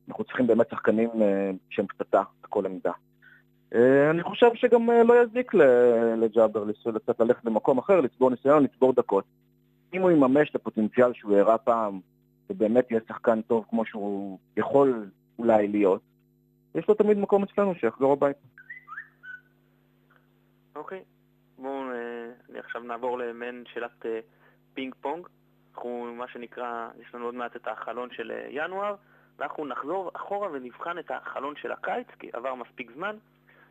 אנחנו 0.08 0.24
צריכים 0.24 0.46
באמת 0.46 0.70
שחקנים 0.70 1.10
שהם 1.70 1.86
פצצה 1.86 2.22
בכל 2.42 2.66
עמדה. 2.66 2.92
אני 4.10 4.22
חושב 4.22 4.46
שגם 4.54 4.90
לא 4.90 5.22
יזיק 5.22 5.54
לג'אבר 6.16 6.64
לצאת 6.64 7.20
ללכת 7.20 7.44
למקום 7.44 7.78
אחר, 7.78 8.00
לצבור 8.00 8.30
ניסיון, 8.30 8.64
לצבור 8.64 8.92
דקות. 8.92 9.24
אם 9.94 10.02
הוא 10.02 10.10
יממש 10.10 10.50
את 10.50 10.54
הפוטנציאל 10.54 11.12
שהוא 11.12 11.36
הראה 11.36 11.58
פעם, 11.58 12.00
ובאמת 12.50 12.90
יהיה 12.90 13.00
שחקן 13.08 13.42
טוב 13.42 13.64
כמו 13.70 13.84
שהוא 13.84 14.38
יכול 14.56 15.10
אולי 15.38 15.68
להיות, 15.68 16.02
יש 16.74 16.88
לו 16.88 16.94
תמיד 16.94 17.18
מקום 17.18 17.42
אצלנו 17.42 17.74
שיחזור 17.74 18.12
הביתה. 18.12 18.40
אוקיי, 20.76 21.02
בואו 21.58 21.82
uh, 21.90 22.58
עכשיו 22.58 22.82
נעבור 22.82 23.18
למעין 23.18 23.64
שאלת 23.74 24.02
uh, 24.02 24.06
פינג 24.74 24.94
פונג. 25.00 25.26
אנחנו, 25.74 26.14
מה 26.14 26.28
שנקרא, 26.28 26.88
יש 27.00 27.14
לנו 27.14 27.24
עוד 27.24 27.34
מעט 27.34 27.56
את 27.56 27.68
החלון 27.68 28.08
של 28.12 28.30
uh, 28.30 28.48
ינואר, 28.50 28.94
ואנחנו 29.38 29.66
נחזור 29.66 30.10
אחורה 30.14 30.48
ונבחן 30.52 30.98
את 30.98 31.10
החלון 31.10 31.54
של 31.56 31.72
הקיץ, 31.72 32.06
כי 32.18 32.30
עבר 32.32 32.54
מספיק 32.54 32.90
זמן. 32.94 33.16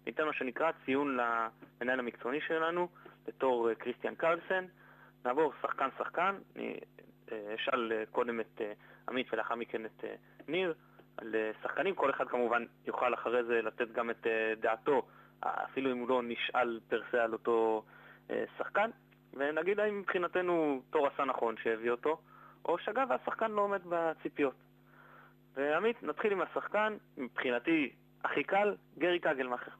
ניתן 0.05 0.24
מה 0.24 0.33
שנקרא 0.33 0.71
ציון 0.86 1.17
למנהל 1.17 2.00
המקצועני 2.00 2.41
שלנו, 2.47 2.88
בתור 3.27 3.74
קריסטיאן 3.74 4.15
קרלסן. 4.15 4.65
נעבור 5.27 5.53
שחקן-שחקן, 5.62 6.36
אני 6.55 6.79
אשאל 7.55 7.91
uh, 7.91 8.12
קודם 8.12 8.39
את 8.39 8.57
uh, 8.57 8.62
עמית 9.10 9.34
ולאחר 9.34 9.55
מכן 9.55 9.86
את 9.86 10.03
ניר. 10.48 10.74
על 11.17 11.36
שחקנים, 11.63 11.96
כל 11.96 12.10
אחד 12.10 12.27
כמובן 12.27 12.65
יוכל 12.86 13.13
אחרי 13.13 13.43
זה 13.43 13.62
לתת 13.62 13.91
גם 13.91 14.10
את 14.10 14.27
דעתו 14.60 15.07
אפילו 15.43 15.91
אם 15.91 15.98
הוא 15.98 16.10
לא 16.10 16.22
נשאל 16.24 16.79
פרסה 16.89 17.24
על 17.24 17.34
אותו 17.34 17.84
אה, 18.29 18.43
שחקן, 18.57 18.89
ונגיד 19.34 19.79
האם 19.79 20.00
מבחינתנו 20.00 20.81
תור 20.89 21.07
עשה 21.07 21.25
נכון 21.25 21.55
שהביא 21.63 21.91
אותו, 21.91 22.22
או 22.65 22.77
שגה 22.77 23.03
והשחקן 23.10 23.51
לא 23.51 23.62
עומד 23.62 23.81
בציפיות. 23.89 24.55
ועמית, 25.53 26.03
נתחיל 26.03 26.31
עם 26.31 26.41
השחקן, 26.41 26.98
מבחינתי 27.17 27.93
הכי 28.24 28.43
קל, 28.43 28.75
גרי 28.98 29.19
קגלמאכר. 29.19 29.72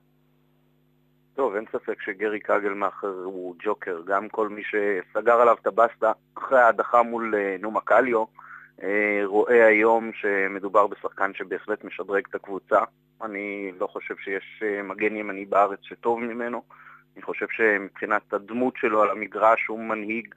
טוב, 1.38 1.56
אין 1.56 1.66
ספק 1.72 2.02
שגרי 2.02 2.40
קגלמאכר 2.40 3.14
הוא 3.24 3.56
ג'וקר. 3.60 4.02
גם 4.06 4.30
כל 4.30 4.50
מי 4.50 4.62
שסגר 4.64 5.42
עליו 5.42 5.58
את 5.62 5.68
הבסטה 5.68 6.12
אחרי 6.38 6.60
ההדחה 6.60 7.04
מול 7.04 7.36
אה, 7.36 7.56
נומה 7.60 7.82
קליו, 7.82 8.26
אה, 8.84 9.22
רואה 9.24 9.68
היום 9.68 10.12
שמדובר 10.14 10.88
בשחקן 10.88 11.32
שבהחלט 11.34 11.84
משדרג 11.84 12.24
את 12.30 12.36
הקבוצה. 12.36 12.80
אני 13.22 13.72
לא 13.80 13.88
חושב 13.88 14.16
שיש 14.24 14.64
אה, 14.64 14.84
מגן 14.84 15.16
ימני 15.16 15.46
בארץ 15.46 15.80
שטוב 15.82 16.20
ממנו. 16.20 16.62
אני 17.16 17.22
חושב 17.22 17.46
שמבחינת 17.52 18.34
הדמות 18.34 18.74
שלו 18.78 19.02
על 19.02 19.10
המגרש 19.10 19.66
הוא 19.68 19.80
מנהיג 19.80 20.34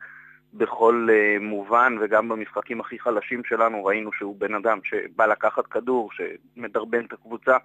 בכל 0.54 1.08
מובן, 1.40 1.96
וגם 2.00 2.28
במשחקים 2.28 2.80
הכי 2.80 2.98
חלשים 2.98 3.44
שלנו 3.44 3.84
ראינו 3.84 4.12
שהוא 4.12 4.36
בן 4.38 4.54
אדם 4.54 4.78
שבא 4.84 5.26
לקחת 5.26 5.66
כדור, 5.66 6.10
שמדרבן 6.12 7.04
את 7.04 7.12
הקבוצה. 7.12 7.56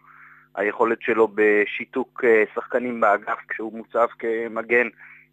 היכולת 0.56 1.02
שלו 1.02 1.28
בשיתוק 1.36 2.24
uh, 2.24 2.56
שחקנים 2.56 3.02
באגף 3.02 3.40
כשהוא 3.50 3.78
מוצב 3.78 4.08
כמגן, 4.20 4.88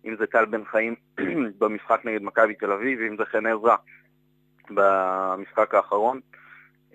אם 0.05 0.17
זה 0.19 0.27
טל 0.27 0.45
בן 0.45 0.65
חיים 0.65 0.95
במשחק 1.59 2.01
נגד 2.05 2.23
מכבי 2.23 2.55
תל 2.55 2.73
אביב, 2.73 3.01
אם 3.01 3.17
זה 3.17 3.25
חן 3.25 3.47
עזרא 3.47 3.77
במשחק 4.71 5.75
האחרון. 5.75 6.21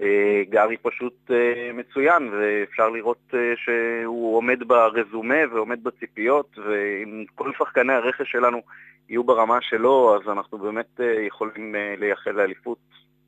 אה, 0.02 0.44
גארי 0.50 0.78
פשוט 0.78 1.32
אה, 1.32 1.72
מצוין, 1.74 2.30
ואפשר 2.34 2.90
לראות 2.90 3.34
אה, 3.34 3.54
שהוא 3.56 4.38
עומד 4.38 4.64
ברזומה 4.68 5.54
ועומד 5.54 5.84
בציפיות, 5.84 6.58
ואם 6.58 7.26
כל 7.36 7.52
שחקני 7.60 7.94
הרכש 7.94 8.32
שלנו 8.32 8.62
יהיו 9.10 9.24
ברמה 9.24 9.58
שלו, 9.62 10.16
אז 10.16 10.30
אנחנו 10.30 10.58
באמת 10.58 11.00
יכולים 11.28 11.76
לייחל 11.98 12.32
לאליפות, 12.32 12.78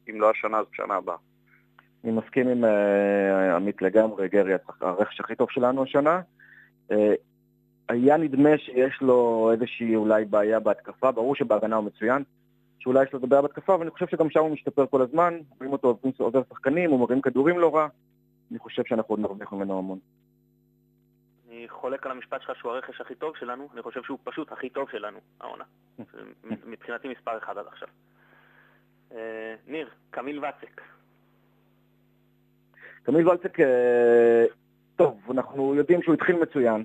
אם 0.09 0.21
לא 0.21 0.29
השנה, 0.29 0.57
אז 0.57 0.65
בשנה 0.71 0.95
הבאה. 0.95 1.28
אני 2.03 2.11
מסכים 2.11 2.47
עם 2.47 2.63
עמית 3.55 3.81
לגמרי, 3.81 4.29
גרי 4.29 4.53
הרכש 4.81 5.19
הכי 5.19 5.35
טוב 5.35 5.47
שלנו 5.51 5.83
השנה. 5.83 6.21
היה 7.89 8.17
נדמה 8.17 8.57
שיש 8.57 9.01
לו 9.01 9.49
איזושהי 9.53 9.95
אולי 9.95 10.25
בעיה 10.25 10.59
בהתקפה, 10.59 11.11
ברור 11.11 11.35
שבהגנה 11.35 11.75
הוא 11.75 11.85
מצוין. 11.85 12.23
שאולי 12.79 13.03
יש 13.03 13.13
לו 13.13 13.19
בעיה 13.19 13.41
בהתקפה, 13.41 13.73
אבל 13.75 13.81
אני 13.81 13.91
חושב 13.91 14.07
שגם 14.07 14.29
שם 14.29 14.39
הוא 14.39 14.49
משתפר 14.49 14.85
כל 14.87 15.01
הזמן, 15.01 15.39
רואים 15.57 15.73
אותו 15.73 15.99
עובר 16.17 16.41
שחקנים, 16.49 16.91
הוא 16.91 16.99
מרים 16.99 17.21
כדורים 17.21 17.59
לא 17.59 17.75
רע, 17.75 17.87
אני 18.51 18.59
חושב 18.59 18.83
שאנחנו 18.85 19.13
עוד 19.13 19.19
נרוויח 19.19 19.53
ממנו 19.53 19.77
המון. 19.77 19.99
אני 21.49 21.65
חולק 21.69 22.05
על 22.05 22.11
המשפט 22.11 22.41
שלך 22.41 22.55
שהוא 22.55 22.71
הרכש 22.71 23.01
הכי 23.01 23.15
טוב 23.15 23.35
שלנו, 23.37 23.69
אני 23.73 23.81
חושב 23.81 24.03
שהוא 24.03 24.17
פשוט 24.23 24.51
הכי 24.51 24.69
טוב 24.69 24.89
שלנו, 24.91 25.19
העונה. 25.41 25.63
מבחינתי 26.71 27.07
מספר 27.07 27.37
אחד 27.37 27.57
עד 27.57 27.67
עכשיו. 27.67 27.87
אה, 29.11 29.55
ניר, 29.67 29.89
קמיל 30.09 30.39
ואצק. 30.39 30.81
קמיל 33.11 33.29
ואצק, 33.29 33.59
אה, 33.59 34.45
טוב, 34.95 35.19
אנחנו 35.31 35.75
יודעים 35.75 36.01
שהוא 36.01 36.13
התחיל 36.13 36.35
מצוין. 36.35 36.83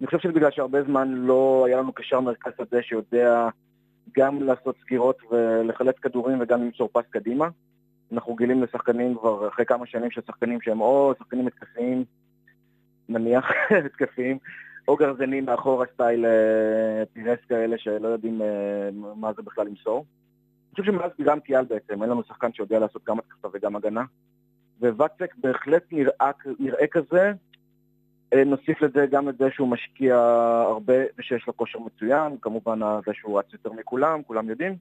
אני 0.00 0.06
חושב 0.06 0.18
שזה 0.18 0.32
בגלל 0.32 0.50
שהרבה 0.50 0.82
זמן 0.82 1.08
לא 1.08 1.64
היה 1.66 1.78
לנו 1.78 1.92
קשר 1.92 2.20
מרכז 2.20 2.52
שדה 2.58 2.82
שיודע 2.82 3.48
גם 4.16 4.42
לעשות 4.42 4.76
סגירות 4.82 5.16
ולחלץ 5.30 5.98
כדורים 5.98 6.38
וגם 6.40 6.62
למסור 6.62 6.88
פס 6.92 7.04
קדימה. 7.10 7.48
אנחנו 8.12 8.34
גילים 8.34 8.62
לשחקנים 8.62 9.14
כבר 9.18 9.48
אחרי 9.48 9.64
כמה 9.66 9.86
שנים 9.86 10.10
של 10.10 10.20
שחקנים 10.26 10.60
שהם 10.60 10.80
או 10.80 11.14
שחקנים 11.18 11.46
התקפיים, 11.46 12.04
נניח 13.08 13.50
התקפיים, 13.86 14.38
או 14.88 14.96
גרזנים 14.96 15.44
מאחורה 15.44 15.86
סטייל 15.94 16.24
אה, 16.26 17.02
פירס 17.12 17.38
כאלה 17.48 17.78
שלא 17.78 18.08
יודעים 18.08 18.42
אה, 18.42 18.88
מה 19.16 19.32
זה 19.32 19.42
בכלל 19.42 19.66
למסור. 19.66 20.04
אני 20.68 20.80
חושב 20.80 20.92
שמאז 20.92 21.10
גם 21.22 21.40
קיאל 21.40 21.64
בעצם, 21.64 22.02
אין 22.02 22.10
לנו 22.10 22.22
שחקן 22.28 22.52
שיודע 22.52 22.78
לעשות 22.78 23.02
גם 23.04 23.18
התקפה 23.18 23.48
וגם 23.52 23.76
הגנה. 23.76 24.04
וואטסק 24.80 25.34
בהחלט 25.36 25.82
נראה, 25.92 26.30
נראה 26.58 26.86
כזה, 26.86 27.32
אה, 28.32 28.44
נוסיף 28.44 28.82
לזה 28.82 29.06
גם 29.10 29.28
את 29.28 29.38
זה 29.38 29.48
שהוא 29.50 29.68
משקיע 29.68 30.16
הרבה 30.66 30.94
ושיש 31.18 31.46
לו 31.46 31.56
כושר 31.56 31.78
מצוין, 31.78 32.36
כמובן 32.42 32.80
זה 33.06 33.12
שהוא 33.14 33.38
רץ 33.38 33.52
יותר 33.52 33.72
מכולם, 33.72 34.22
כולם 34.22 34.48
יודעים. 34.48 34.76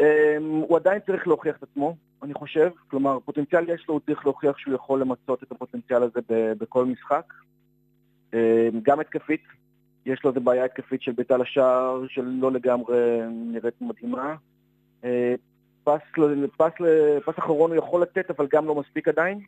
אה, 0.00 0.36
הוא 0.40 0.76
עדיין 0.76 1.00
צריך 1.06 1.26
להוכיח 1.26 1.56
את 1.56 1.62
עצמו, 1.62 1.96
אני 2.22 2.34
חושב. 2.34 2.70
כלומר, 2.90 3.18
פוטנציאל 3.24 3.68
יש 3.68 3.84
לו, 3.88 3.94
הוא 3.94 4.00
צריך 4.06 4.24
להוכיח 4.24 4.58
שהוא 4.58 4.74
יכול 4.74 5.00
למצות 5.00 5.42
את 5.42 5.52
הפוטנציאל 5.52 6.02
הזה 6.02 6.20
בכל 6.58 6.84
משחק. 6.84 7.32
אה, 8.34 8.68
גם 8.82 9.00
התקפית, 9.00 9.42
יש 10.06 10.24
לו 10.24 10.30
איזה 10.30 10.40
בעיה 10.40 10.64
התקפית 10.64 11.02
של 11.02 11.12
ביתה 11.12 11.36
לשער, 11.36 12.02
שלא 12.08 12.52
לגמרי 12.52 13.20
נראית 13.30 13.74
מדהימה. 13.80 14.34
פס, 15.84 16.00
פס, 16.56 16.72
פס 17.24 17.38
אחרון 17.38 17.70
הוא 17.70 17.78
יכול 17.78 18.02
לתת, 18.02 18.30
אבל 18.30 18.46
גם 18.50 18.66
לא 18.66 18.74
מספיק 18.74 19.08
עדיין. 19.08 19.40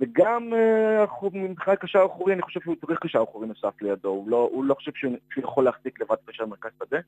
וגם 0.00 0.54
אה, 0.54 1.04
מבחינת 1.32 1.78
קשר 1.78 2.06
אחורי, 2.06 2.32
אני 2.32 2.42
חושב 2.42 2.60
שהוא 2.60 2.76
צריך 2.86 3.00
קשר 3.00 3.22
אחורי 3.22 3.46
נוסף 3.46 3.82
לידו, 3.82 4.08
הוא 4.08 4.30
לא, 4.30 4.48
הוא 4.52 4.64
לא 4.64 4.74
חושב 4.74 4.92
שהוא, 4.94 5.16
שהוא 5.32 5.44
יכול 5.44 5.64
להחזיק 5.64 6.00
לבד 6.00 6.16
קשר 6.26 6.46
מרכז 6.46 6.70
שדה. 6.78 6.98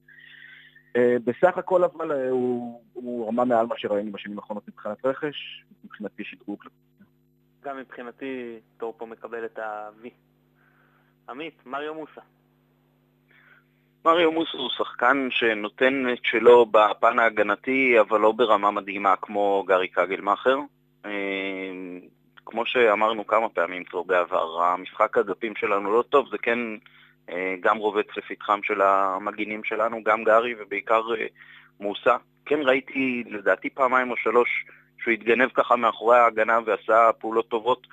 Uh, 0.96 0.98
בסך 1.24 1.58
הכל 1.58 1.84
אבל 1.84 2.10
uh, 2.10 2.30
הוא, 2.30 2.82
הוא 2.92 3.28
רמה 3.28 3.44
מעל 3.44 3.66
מה 3.66 3.74
שראינו 3.78 4.12
בשנים 4.12 4.38
האחרונות 4.38 4.68
מבחינת 4.68 5.06
רכש, 5.06 5.64
מבחינתי 5.84 6.24
שדרוג. 6.24 6.64
גם 7.64 7.78
מבחינתי 7.78 8.58
טור 8.76 8.94
פה 8.96 9.06
מקבל 9.06 9.44
את 9.44 9.58
ה-V. 9.58 10.08
עמית, 11.28 11.66
מריו 11.66 11.94
מוסה. 11.94 12.20
מריו 14.06 14.32
מוסה 14.32 14.58
הוא 14.58 14.70
שחקן 14.70 15.28
שנותן 15.30 16.04
את 16.12 16.24
שלו 16.24 16.66
בפן 16.66 17.18
ההגנתי, 17.18 18.00
אבל 18.00 18.20
לא 18.20 18.32
ברמה 18.32 18.70
מדהימה 18.70 19.16
כמו 19.16 19.64
גארי 19.66 19.88
קגלמאכר. 19.88 20.58
כמו 22.46 22.66
שאמרנו 22.66 23.26
כמה 23.26 23.48
פעמים 23.48 23.84
כבר 23.84 24.02
בעבר, 24.02 24.62
המשחק 24.62 25.18
אגפים 25.18 25.56
שלנו 25.56 25.92
לא 25.92 26.02
טוב, 26.02 26.28
זה 26.30 26.38
כן 26.38 26.58
אה, 27.30 27.54
גם 27.60 27.76
רובץ 27.76 28.06
לפתחם 28.16 28.60
של 28.62 28.82
המגינים 28.82 29.64
שלנו, 29.64 30.02
גם 30.04 30.24
גארי 30.24 30.54
ובעיקר 30.58 31.02
אה, 31.18 31.26
מוסה. 31.80 32.16
כן 32.46 32.60
ראיתי 32.62 33.24
לדעתי 33.30 33.70
פעמיים 33.70 34.10
או 34.10 34.16
שלוש 34.16 34.48
שהוא 35.02 35.12
התגנב 35.12 35.48
ככה 35.54 35.76
מאחורי 35.76 36.18
ההגנה 36.18 36.58
ועשה 36.66 37.10
פעולות 37.18 37.48
טובות, 37.48 37.86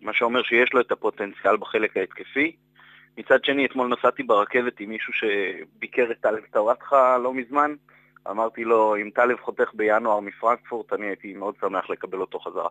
מה 0.00 0.12
שאומר 0.12 0.42
שיש 0.42 0.72
לו 0.72 0.80
את 0.80 0.92
הפוטנציאל 0.92 1.56
בחלק 1.56 1.96
ההתקפי. 1.96 2.56
מצד 3.16 3.44
שני, 3.44 3.66
אתמול 3.66 3.88
נסעתי 3.88 4.22
ברכבת 4.22 4.80
עם 4.80 4.90
מישהו 4.90 5.12
שביקר 5.12 6.10
את 6.10 6.20
טלב 6.20 6.42
טוואטחה 6.52 7.18
לא 7.18 7.34
מזמן. 7.34 7.74
אמרתי 8.30 8.64
לו, 8.64 8.96
אם 8.96 9.10
טלב 9.14 9.36
חותך 9.40 9.70
בינואר 9.74 10.20
מפרנקפורט, 10.20 10.92
אני 10.92 11.06
הייתי 11.06 11.34
מאוד 11.34 11.54
שמח 11.60 11.90
לקבל 11.90 12.20
אותו 12.20 12.38
חזרה. 12.38 12.68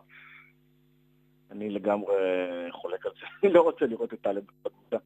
אני 1.50 1.70
לגמרי 1.70 2.14
חולק 2.70 3.06
על 3.06 3.12
זה. 3.20 3.26
אני 3.42 3.52
לא 3.52 3.60
רוצה 3.60 3.86
לראות 3.86 4.14
את 4.14 4.20
טלב 4.20 4.42
בקבוצה. 4.64 4.96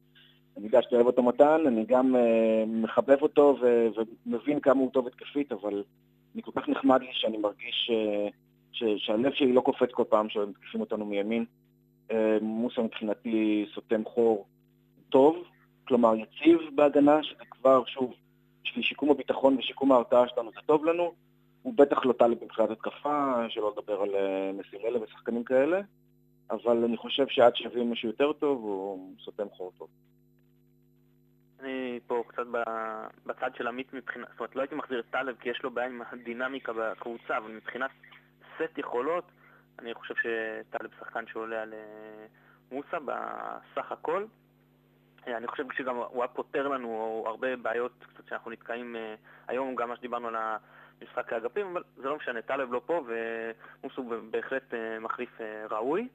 אני 0.57 0.65
יודע 0.65 0.81
שאתה 0.81 0.95
אוהב 0.95 1.07
אותו 1.07 1.23
מתן, 1.23 1.61
אני 1.67 1.85
גם 1.85 2.15
uh, 2.15 2.19
מחבב 2.67 3.21
אותו 3.21 3.57
ו- 3.61 3.87
ומבין 4.25 4.59
כמה 4.59 4.79
הוא 4.79 4.91
טוב 4.91 5.07
התקפית, 5.07 5.51
אבל 5.51 5.83
אני 6.33 6.41
כל 6.41 6.51
כך 6.55 6.69
נחמד 6.69 7.01
לי 7.01 7.09
שאני 7.11 7.37
מרגיש 7.37 7.91
uh, 7.93 8.31
ש- 8.71 9.05
שהלב 9.05 9.33
שלי 9.33 9.53
לא 9.53 9.61
קופץ 9.61 9.91
כל 9.91 10.03
פעם 10.09 10.29
שמתקפים 10.29 10.81
אותנו 10.81 11.05
מימין. 11.05 11.45
Uh, 12.09 12.13
מוסה 12.41 12.81
מבחינתי 12.81 13.65
סותם 13.73 14.05
חור 14.05 14.45
טוב, 15.11 15.43
כלומר 15.87 16.15
יציב 16.15 16.59
בהגנה, 16.75 17.23
שזה 17.23 17.45
כבר, 17.51 17.85
שוב, 17.85 18.13
בשביל 18.63 18.83
שיקום 18.83 19.11
הביטחון 19.11 19.57
ושיקום 19.57 19.91
ההרתעה 19.91 20.27
שלנו 20.27 20.51
זה 20.51 20.59
טוב 20.65 20.85
לנו. 20.85 21.13
הוא 21.61 21.73
בטח 21.77 22.05
לא 22.05 22.13
טלב 22.13 22.43
מבחינת 22.43 22.69
התקפה, 22.69 23.33
שלא 23.49 23.73
לדבר 23.77 24.01
על 24.01 24.09
uh, 24.09 24.59
מסירלה 24.59 25.03
ושחקנים 25.03 25.43
כאלה. 25.43 25.81
אבל 26.51 26.83
אני 26.83 26.97
חושב 26.97 27.27
שעד 27.27 27.55
שיביא 27.55 27.83
משהו 27.83 28.09
יותר 28.09 28.33
טוב, 28.33 28.61
הוא 28.61 29.15
סותם 29.19 29.49
חור 29.49 29.71
טוב. 29.77 29.87
אני 31.59 31.99
פה 32.07 32.23
קצת 32.27 32.43
בצד 33.25 33.55
של 33.57 33.67
עמית 33.67 33.93
מבחינת, 33.93 34.27
זאת 34.29 34.39
אומרת, 34.39 34.55
לא 34.55 34.61
הייתי 34.61 34.75
מחזיר 34.75 34.99
את 34.99 35.05
טלב 35.11 35.35
כי 35.35 35.49
יש 35.49 35.63
לו 35.63 35.71
בעיה 35.71 35.87
עם 35.87 36.01
הדינמיקה 36.11 36.73
בקבוצה, 36.73 37.37
אבל 37.37 37.51
מבחינת 37.51 37.91
סט 38.55 38.77
יכולות, 38.77 39.23
אני 39.79 39.93
חושב 39.93 40.13
שטלב 40.15 40.89
שחקן 40.99 41.27
שעולה 41.27 41.61
על 41.61 41.73
אה, 41.73 42.25
מוסא 42.71 42.97
בסך 42.99 43.91
הכל. 43.91 44.25
אה, 45.27 45.37
אני 45.37 45.47
חושב 45.47 45.63
שגם 45.77 45.95
הוא 45.95 46.23
היה 46.23 46.27
פותר 46.27 46.67
לנו 46.67 47.23
הרבה 47.27 47.55
בעיות 47.55 47.91
קצת 48.13 48.27
שאנחנו 48.29 48.51
נתקעים 48.51 48.95
אה, 48.95 49.15
היום, 49.47 49.75
גם 49.75 49.89
מה 49.89 49.95
שדיברנו 49.95 50.27
על 50.27 50.35
המשחק 50.35 51.33
האגפים, 51.33 51.67
אבל 51.67 51.83
זה 51.97 52.07
לא 52.07 52.15
משנה, 52.15 52.41
טלב 52.41 52.73
לא 52.73 52.81
פה 52.85 53.01
ומוסו 53.83 54.03
בהחלט 54.31 54.73
מחליף 55.01 55.41
ראוי. 55.71 56.07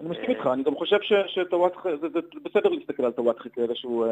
אני 0.00 0.08
מסכים 0.08 0.30
איתך, 0.30 0.46
אני 0.52 0.62
גם 0.62 0.74
חושב 0.74 0.98
שטוואטחה, 1.26 1.96
זה 1.96 2.06
בסדר 2.42 2.68
להסתכל 2.68 3.04
על 3.04 3.12
טוואטחה 3.12 3.48
כאיזשהו 3.48 4.06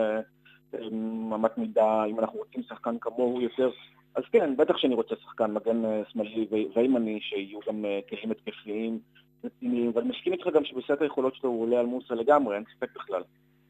אמת 1.34 1.58
מידה, 1.58 2.04
אם 2.04 2.20
אנחנו 2.20 2.38
רוצים 2.38 2.62
שחקן 2.62 2.98
כמוהו 3.00 3.40
יותר, 3.40 3.70
אז 4.14 4.22
כן, 4.32 4.56
בטח 4.56 4.76
שאני 4.76 4.94
רוצה 4.94 5.14
שחקן 5.16 5.52
מגן 5.52 5.82
שמאלי 6.08 6.46
וימני, 6.74 7.20
שיהיו 7.20 7.60
גם 7.68 7.84
כלים 8.08 8.30
התקפיים 8.30 8.98
רציניים, 9.44 9.92
ואני 9.94 10.08
מסכים 10.08 10.32
איתך 10.32 10.46
גם 10.46 10.64
שבסט 10.64 11.02
היכולות 11.02 11.34
שלו 11.34 11.50
הוא 11.50 11.62
עולה 11.62 11.80
על 11.80 11.86
מוסה 11.86 12.14
לגמרי, 12.14 12.56
אין 12.56 12.64
ספק 12.76 12.94
בכלל. 12.94 13.22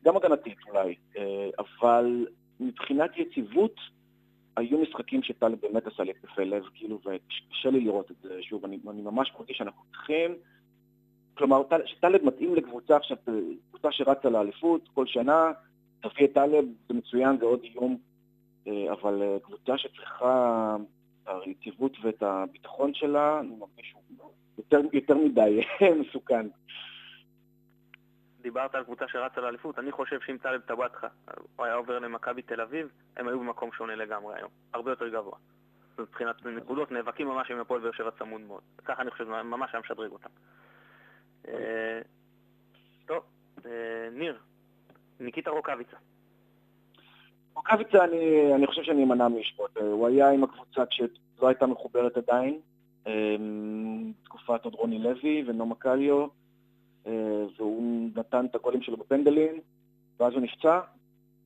גם 0.04 0.16
הגנתית 0.16 0.58
אולי, 0.68 0.94
אה, 1.16 1.50
אבל 1.58 2.26
מבחינת 2.60 3.10
יציבות, 3.16 3.74
היו 4.56 4.78
משחקים 4.78 5.22
שטלב 5.22 5.58
באמת 5.60 5.86
עשה 5.86 6.02
לי 6.02 6.10
התקפי 6.10 6.44
לב, 6.44 6.62
כאילו, 6.74 6.98
וקשה 6.98 7.70
לי 7.70 7.80
לראות 7.80 8.10
את 8.10 8.16
זה 8.22 8.42
שוב, 8.42 8.64
אני, 8.64 8.78
אני 8.90 9.02
ממש 9.02 9.32
מרגיש 9.38 9.58
שאנחנו 9.58 9.82
צריכים, 9.90 10.34
כלומר, 11.34 11.62
שטלב 11.86 12.24
מתאים 12.24 12.54
לקבוצה 12.54 12.96
עכשיו, 12.96 13.16
קבוצה 13.70 13.92
שרצה 13.92 14.30
לאליפות 14.30 14.88
כל 14.94 15.06
שנה, 15.06 15.52
תביא 16.00 16.26
את 16.26 16.34
טלב, 16.34 16.64
זה 16.88 16.94
מצוין, 16.94 17.38
זה 17.38 17.44
עוד 17.44 17.60
איום, 17.62 17.98
אה, 18.66 18.92
אבל 18.92 19.22
אה, 19.22 19.36
קבוצה 19.42 19.78
שצריכה 19.78 20.76
את 21.22 21.28
היציבות 21.46 21.96
ואת 22.02 22.22
הביטחון 22.22 22.94
שלה, 22.94 23.40
אני 23.40 23.54
מרגיש 23.58 23.90
שהוא 23.90 24.30
יותר, 24.58 24.80
יותר 24.92 25.14
מדי 25.14 25.60
מסוכן. 26.00 26.46
דיברת 28.42 28.74
על 28.74 28.84
קבוצה 28.84 29.08
שרצה 29.08 29.40
לאליפות, 29.40 29.78
אני 29.78 29.92
חושב 29.92 30.20
שאם 30.20 30.36
טלב 30.42 30.60
טבעתך 30.60 31.06
הוא 31.56 31.66
היה 31.66 31.74
עובר 31.74 31.98
למכבי 31.98 32.42
תל 32.42 32.60
אביב, 32.60 32.88
הם 33.16 33.28
היו 33.28 33.40
במקום 33.40 33.72
שונה 33.72 33.94
לגמרי 33.94 34.34
היום, 34.36 34.50
הרבה 34.74 34.90
יותר 34.90 35.08
גבוה. 35.08 35.38
מבחינת 35.98 36.46
נקודות, 36.46 36.92
נאבקים 36.92 37.28
ממש 37.28 37.50
עם 37.50 37.60
הפועל 37.60 37.80
באר 37.80 37.92
שבע 37.92 38.10
צמוד 38.10 38.40
מאוד. 38.40 38.60
ככה 38.84 39.02
אני 39.02 39.10
חושב, 39.10 39.24
ממש 39.24 39.70
היה 39.72 39.80
משדרג 39.80 40.10
אותם. 40.12 40.28
אה, 41.48 42.00
טוב, 43.06 43.22
אה, 43.66 44.08
ניר, 44.12 44.38
ניקיטה 45.20 45.50
רוקאביצה. 45.50 45.96
רוקאביצה, 47.54 48.04
אני, 48.04 48.54
אני 48.54 48.66
חושב 48.66 48.82
שאני 48.82 49.04
אמנע 49.04 49.28
משפוט. 49.28 49.76
אה, 49.76 49.82
הוא 49.82 50.08
היה 50.08 50.30
עם 50.30 50.44
הקבוצה 50.44 50.86
כשלא 50.86 51.48
הייתה 51.48 51.66
מחוברת 51.66 52.16
עדיין, 52.16 52.60
תקופת 54.24 54.64
עוד 54.64 54.74
רוני 54.74 54.98
לוי 54.98 55.44
ונומה 55.46 55.74
קליו. 55.74 56.26
אה, 57.06 57.44
והוא 57.56 58.08
נתן 58.16 58.46
את 58.46 58.54
הגולים 58.54 58.82
שלו 58.82 58.96
בפנדלים, 58.96 59.60
ואז 60.20 60.32
הוא 60.32 60.42
נפצע, 60.42 60.80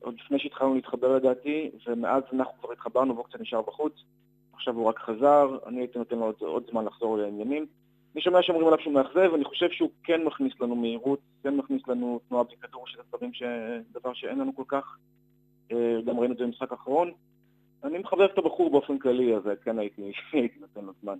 עוד 0.00 0.14
לפני 0.24 0.38
שהתחלנו 0.38 0.74
להתחבר 0.74 1.16
לדעתי, 1.16 1.70
ומאז 1.86 2.22
אנחנו 2.32 2.52
כבר 2.60 2.72
התחברנו 2.72 3.14
והוא 3.14 3.24
קצת 3.24 3.40
נשאר 3.40 3.62
בחוץ. 3.62 3.92
עכשיו 4.52 4.74
הוא 4.74 4.86
רק 4.86 4.98
חזר, 4.98 5.58
אני 5.66 5.80
הייתי 5.80 5.98
נותן 5.98 6.16
לו 6.16 6.24
עוד, 6.24 6.34
עוד 6.40 6.62
זמן 6.70 6.84
לחזור 6.84 7.18
לעניינים. 7.18 7.66
אני 8.14 8.22
שומע 8.22 8.42
שאומרים 8.42 8.66
עליו 8.66 8.80
שהוא 8.80 8.94
מאכזב, 8.94 9.34
אני 9.34 9.44
חושב 9.44 9.70
שהוא 9.70 9.90
כן 10.04 10.24
מכניס 10.24 10.52
לנו 10.60 10.74
מהירות, 10.74 11.18
כן 11.42 11.56
מכניס 11.56 11.82
לנו 11.88 12.20
תנועה 12.28 12.44
בלי 12.44 12.56
כדור, 12.56 12.86
שזה 12.86 13.02
דברים 13.08 13.32
ש... 13.32 13.42
דבר 13.92 14.12
שאין 14.14 14.38
לנו 14.38 14.56
כל 14.56 14.62
כך. 14.68 14.96
אה, 15.72 16.00
גם 16.04 16.18
ראינו 16.18 16.34
את 16.34 16.38
זה 16.38 16.44
במשחק 16.44 16.72
האחרון. 16.72 17.12
אני 17.84 17.98
מחבב 17.98 18.20
את 18.20 18.38
הבחור 18.38 18.70
באופן 18.70 18.98
כללי, 18.98 19.34
אז 19.36 19.42
כן 19.64 19.78
הייתי, 19.78 20.02
הייתי 20.32 20.58
נותן 20.60 20.84
לו 20.84 20.92
זמן. 21.02 21.18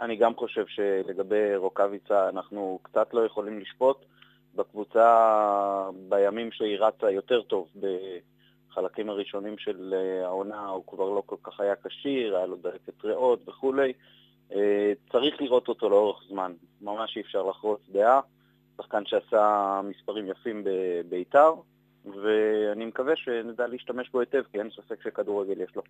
אני 0.00 0.16
גם 0.16 0.34
חושב 0.34 0.66
שלגבי 0.66 1.56
רוקאביצה 1.56 2.28
אנחנו 2.28 2.78
קצת 2.82 3.14
לא 3.14 3.26
יכולים 3.26 3.60
לשפוט. 3.60 4.04
בקבוצה 4.54 5.88
בימים 6.08 6.52
שהיא 6.52 6.78
רצה 6.78 7.10
יותר 7.10 7.42
טוב 7.42 7.68
בחלקים 8.70 9.10
הראשונים 9.10 9.58
של 9.58 9.94
אה, 9.96 10.26
העונה, 10.26 10.66
הוא 10.66 10.86
כבר 10.86 11.10
לא 11.10 11.22
כל 11.26 11.36
כך 11.42 11.60
היה 11.60 11.74
כשיר, 11.84 12.36
היה 12.36 12.46
לו 12.46 12.56
דלקת 12.56 13.04
ריאות 13.04 13.48
וכולי. 13.48 13.92
אה, 14.52 14.92
צריך 15.12 15.40
לראות 15.40 15.68
אותו 15.68 15.90
לאורך 15.90 16.22
זמן, 16.28 16.52
ממש 16.80 17.16
אי 17.16 17.22
אפשר 17.22 17.42
לחרוץ 17.42 17.80
דעה. 17.92 18.20
שחקן 18.76 19.06
שעשה 19.06 19.80
מספרים 19.84 20.26
יפים 20.26 20.64
בביתר, 20.64 21.54
ואני 22.04 22.84
מקווה 22.84 23.16
שנדע 23.16 23.66
להשתמש 23.66 24.10
בו 24.10 24.20
היטב, 24.20 24.42
כי 24.52 24.58
אין 24.58 24.70
ספק 24.70 25.02
שכדורגל 25.02 25.60
יש 25.60 25.76
לו. 25.76 25.82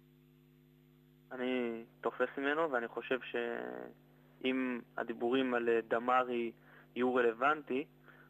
אני 1.33 1.83
תופס 2.01 2.29
ממנו, 2.39 2.71
ואני 2.71 2.89
חושב 2.89 3.19
שאם 3.23 4.81
הדיבורים 4.97 5.55
על 5.55 5.69
דמארי 5.89 6.53
יהיו 6.97 7.15
רלוונטי, 7.15 7.85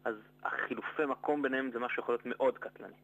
אז 0.04 0.14
החילופי 0.44 1.04
מקום 1.08 1.42
ביניהם 1.42 1.70
זה 1.72 1.78
משהו 1.78 1.96
שיכול 1.96 2.14
להיות 2.14 2.26
מאוד 2.26 2.58
קטלני. 2.58 2.94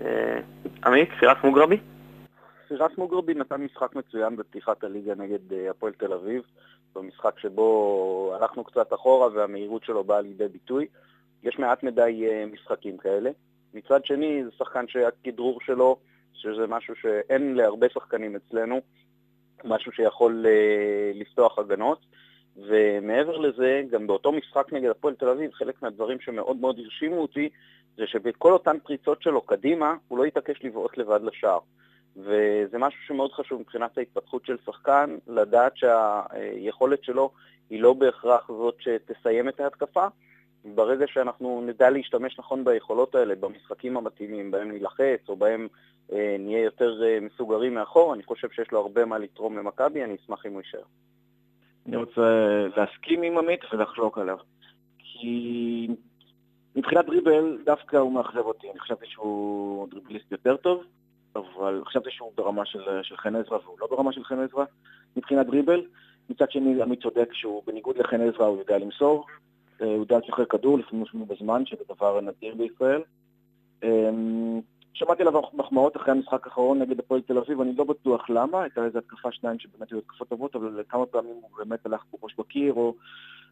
אה, 0.00 0.40
עמית, 0.84 1.08
פירס 1.20 1.36
מוגרבי? 1.44 1.80
פירס 2.68 2.92
מוגרבי 2.98 3.34
נתן 3.34 3.62
משחק 3.62 3.94
מצוין 3.96 4.36
בפתיחת 4.36 4.84
הליגה 4.84 5.14
נגד 5.14 5.52
אה, 5.52 5.70
הפועל 5.70 5.92
תל 5.92 6.12
אביב, 6.12 6.42
במשחק 6.94 7.38
שבו 7.38 8.36
הלכנו 8.40 8.64
קצת 8.64 8.92
אחורה 8.92 9.28
והמהירות 9.28 9.84
שלו 9.84 10.04
באה 10.04 10.20
לידי 10.20 10.48
ביטוי. 10.48 10.86
יש 11.42 11.58
מעט 11.58 11.82
מדי 11.82 12.28
אה, 12.28 12.44
משחקים 12.52 12.98
כאלה. 12.98 13.30
מצד 13.74 14.04
שני, 14.04 14.44
זה 14.44 14.50
שחקן 14.58 14.88
שהכדרור 14.88 15.60
שלו, 15.60 15.96
שזה 16.34 16.66
משהו 16.66 16.94
שאין 16.96 17.54
להרבה 17.54 17.86
שחקנים 17.88 18.36
אצלנו, 18.36 18.80
משהו 19.64 19.92
שיכול 19.92 20.46
uh, 20.46 21.18
לפתוח 21.18 21.58
הגנות. 21.58 21.98
ומעבר 22.56 23.36
לזה, 23.36 23.82
גם 23.90 24.06
באותו 24.06 24.32
משחק 24.32 24.72
נגד 24.72 24.90
הפועל 24.90 25.14
תל 25.14 25.28
אביב, 25.28 25.52
חלק 25.52 25.82
מהדברים 25.82 26.20
שמאוד 26.20 26.56
מאוד 26.56 26.78
הרשימו 26.78 27.16
אותי, 27.22 27.48
זה 27.96 28.06
שבכל 28.06 28.52
אותן 28.52 28.76
פריצות 28.84 29.22
שלו 29.22 29.40
קדימה, 29.40 29.94
הוא 30.08 30.18
לא 30.18 30.24
התעקש 30.24 30.64
לבעוט 30.64 30.98
לבד 30.98 31.20
לשער. 31.22 31.58
וזה 32.16 32.78
משהו 32.78 33.00
שמאוד 33.06 33.32
חשוב 33.32 33.60
מבחינת 33.60 33.98
ההתפתחות 33.98 34.46
של 34.46 34.56
שחקן, 34.66 35.16
לדעת 35.26 35.72
שהיכולת 35.76 37.04
שלו 37.04 37.30
היא 37.70 37.82
לא 37.82 37.92
בהכרח 37.92 38.48
זאת 38.48 38.74
שתסיים 38.78 39.48
את 39.48 39.60
ההתקפה. 39.60 40.06
ברגע 40.64 41.06
שאנחנו 41.06 41.62
נדע 41.66 41.90
להשתמש 41.90 42.38
נכון 42.38 42.64
ביכולות 42.64 43.14
האלה, 43.14 43.34
במשחקים 43.34 43.96
המתאימים, 43.96 44.50
בהם 44.50 44.70
נילחץ 44.70 45.28
או 45.28 45.36
בהם 45.36 45.68
אה, 46.12 46.36
נהיה 46.38 46.64
יותר 46.64 47.02
אה, 47.02 47.18
מסוגרים 47.20 47.74
מאחור, 47.74 48.14
אני 48.14 48.22
חושב 48.22 48.50
שיש 48.50 48.72
לו 48.72 48.80
הרבה 48.80 49.04
מה 49.04 49.18
לתרום 49.18 49.58
למכבי, 49.58 50.04
אני 50.04 50.16
אשמח 50.24 50.46
אם 50.46 50.52
הוא 50.52 50.60
יישאר. 50.60 50.82
אני 51.86 51.96
רוצה 51.96 52.20
להסכים 52.76 53.22
עם 53.22 53.38
עמית 53.38 53.60
ולחלוק 53.72 54.18
עליו. 54.18 54.38
כי 54.98 55.88
מבחינת 56.76 57.06
דריבל, 57.06 57.58
דווקא 57.64 57.96
הוא 57.96 58.12
מאכזב 58.12 58.38
אותי. 58.38 58.70
אני 58.70 58.80
חשבתי 58.80 59.06
שהוא 59.06 59.88
דריבליסט 59.88 60.32
יותר 60.32 60.56
טוב, 60.56 60.84
אבל 61.36 61.82
חשבתי 61.86 62.10
שהוא 62.10 62.32
ברמה 62.34 62.66
של, 62.66 63.02
של 63.02 63.16
חן 63.16 63.36
עזרא, 63.36 63.58
והוא 63.64 63.80
לא 63.80 63.86
ברמה 63.90 64.12
של 64.12 64.24
חן 64.24 64.40
עזרא 64.40 64.64
מבחינת 65.16 65.46
דריבל. 65.46 65.82
מצד 66.30 66.50
שני, 66.50 66.82
עמית 66.82 67.02
צודק 67.02 67.28
שהוא 67.32 67.62
בניגוד 67.66 67.98
לחן 67.98 68.20
עזרא, 68.20 68.46
הוא 68.46 68.58
יודע 68.58 68.78
למסור, 68.78 69.26
הוא 69.80 70.00
יודע 70.00 70.18
לשחרר 70.18 70.44
כדור, 70.44 70.78
הוא 70.90 71.26
בזמן, 71.26 71.66
שזה 71.66 71.84
דבר 71.88 72.20
נדיר 72.20 72.54
בישראל. 72.54 73.02
אמ, 73.82 74.60
שמעתי 74.94 75.22
עליו 75.22 75.42
מחמאות 75.52 75.96
אחרי 75.96 76.12
המשחק 76.12 76.46
האחרון 76.46 76.78
נגד 76.78 76.98
הפועל 76.98 77.20
תל 77.20 77.38
אביב, 77.38 77.60
אני 77.60 77.76
לא 77.76 77.84
בטוח 77.84 78.30
למה, 78.30 78.62
הייתה 78.62 78.84
איזו 78.84 78.98
התקפה 78.98 79.32
שניים 79.32 79.58
שבאמת 79.58 79.90
היו 79.90 79.98
התקפות 79.98 80.28
טובות, 80.28 80.56
אבל 80.56 80.82
כמה 80.88 81.06
פעמים 81.06 81.34
הוא 81.42 81.50
באמת 81.58 81.86
הלך 81.86 82.04
בראש 82.12 82.34
בקיר, 82.38 82.72
או 82.72 82.94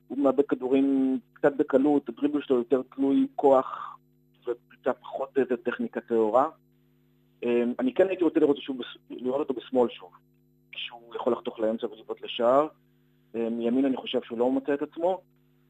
הוא 0.09 0.19
מאבד 0.19 0.47
כדורים 0.47 1.19
קצת 1.33 1.57
בקלות, 1.57 2.09
הדריבל 2.09 2.43
שלו 2.43 2.57
יותר 2.57 2.83
תלוי 2.95 3.27
כוח 3.35 3.99
וקצת 4.47 4.97
פחות 5.01 5.39
איזה 5.39 5.57
טכניקה 5.57 6.01
טהורה. 6.01 6.49
אמ, 7.43 7.73
אני 7.79 7.95
כן 7.95 8.09
הייתי 8.09 8.25
רוצה 8.25 8.41
לראות, 8.41 8.57
שוב, 8.57 8.81
לראות 9.11 9.41
אותו 9.41 9.55
בשמאל 9.55 9.89
שוב, 9.89 10.11
כשהוא 10.73 11.15
יכול 11.15 11.33
לחתוך 11.33 11.61
לאמצע 11.61 11.87
ולבעוט 11.87 12.23
לשער. 12.23 12.67
מימין 13.35 13.79
אמ, 13.79 13.87
אני 13.87 13.97
חושב 13.97 14.23
שהוא 14.23 14.39
לא 14.39 14.51
מוצא 14.51 14.75
את 14.75 14.83
עצמו. 14.83 15.21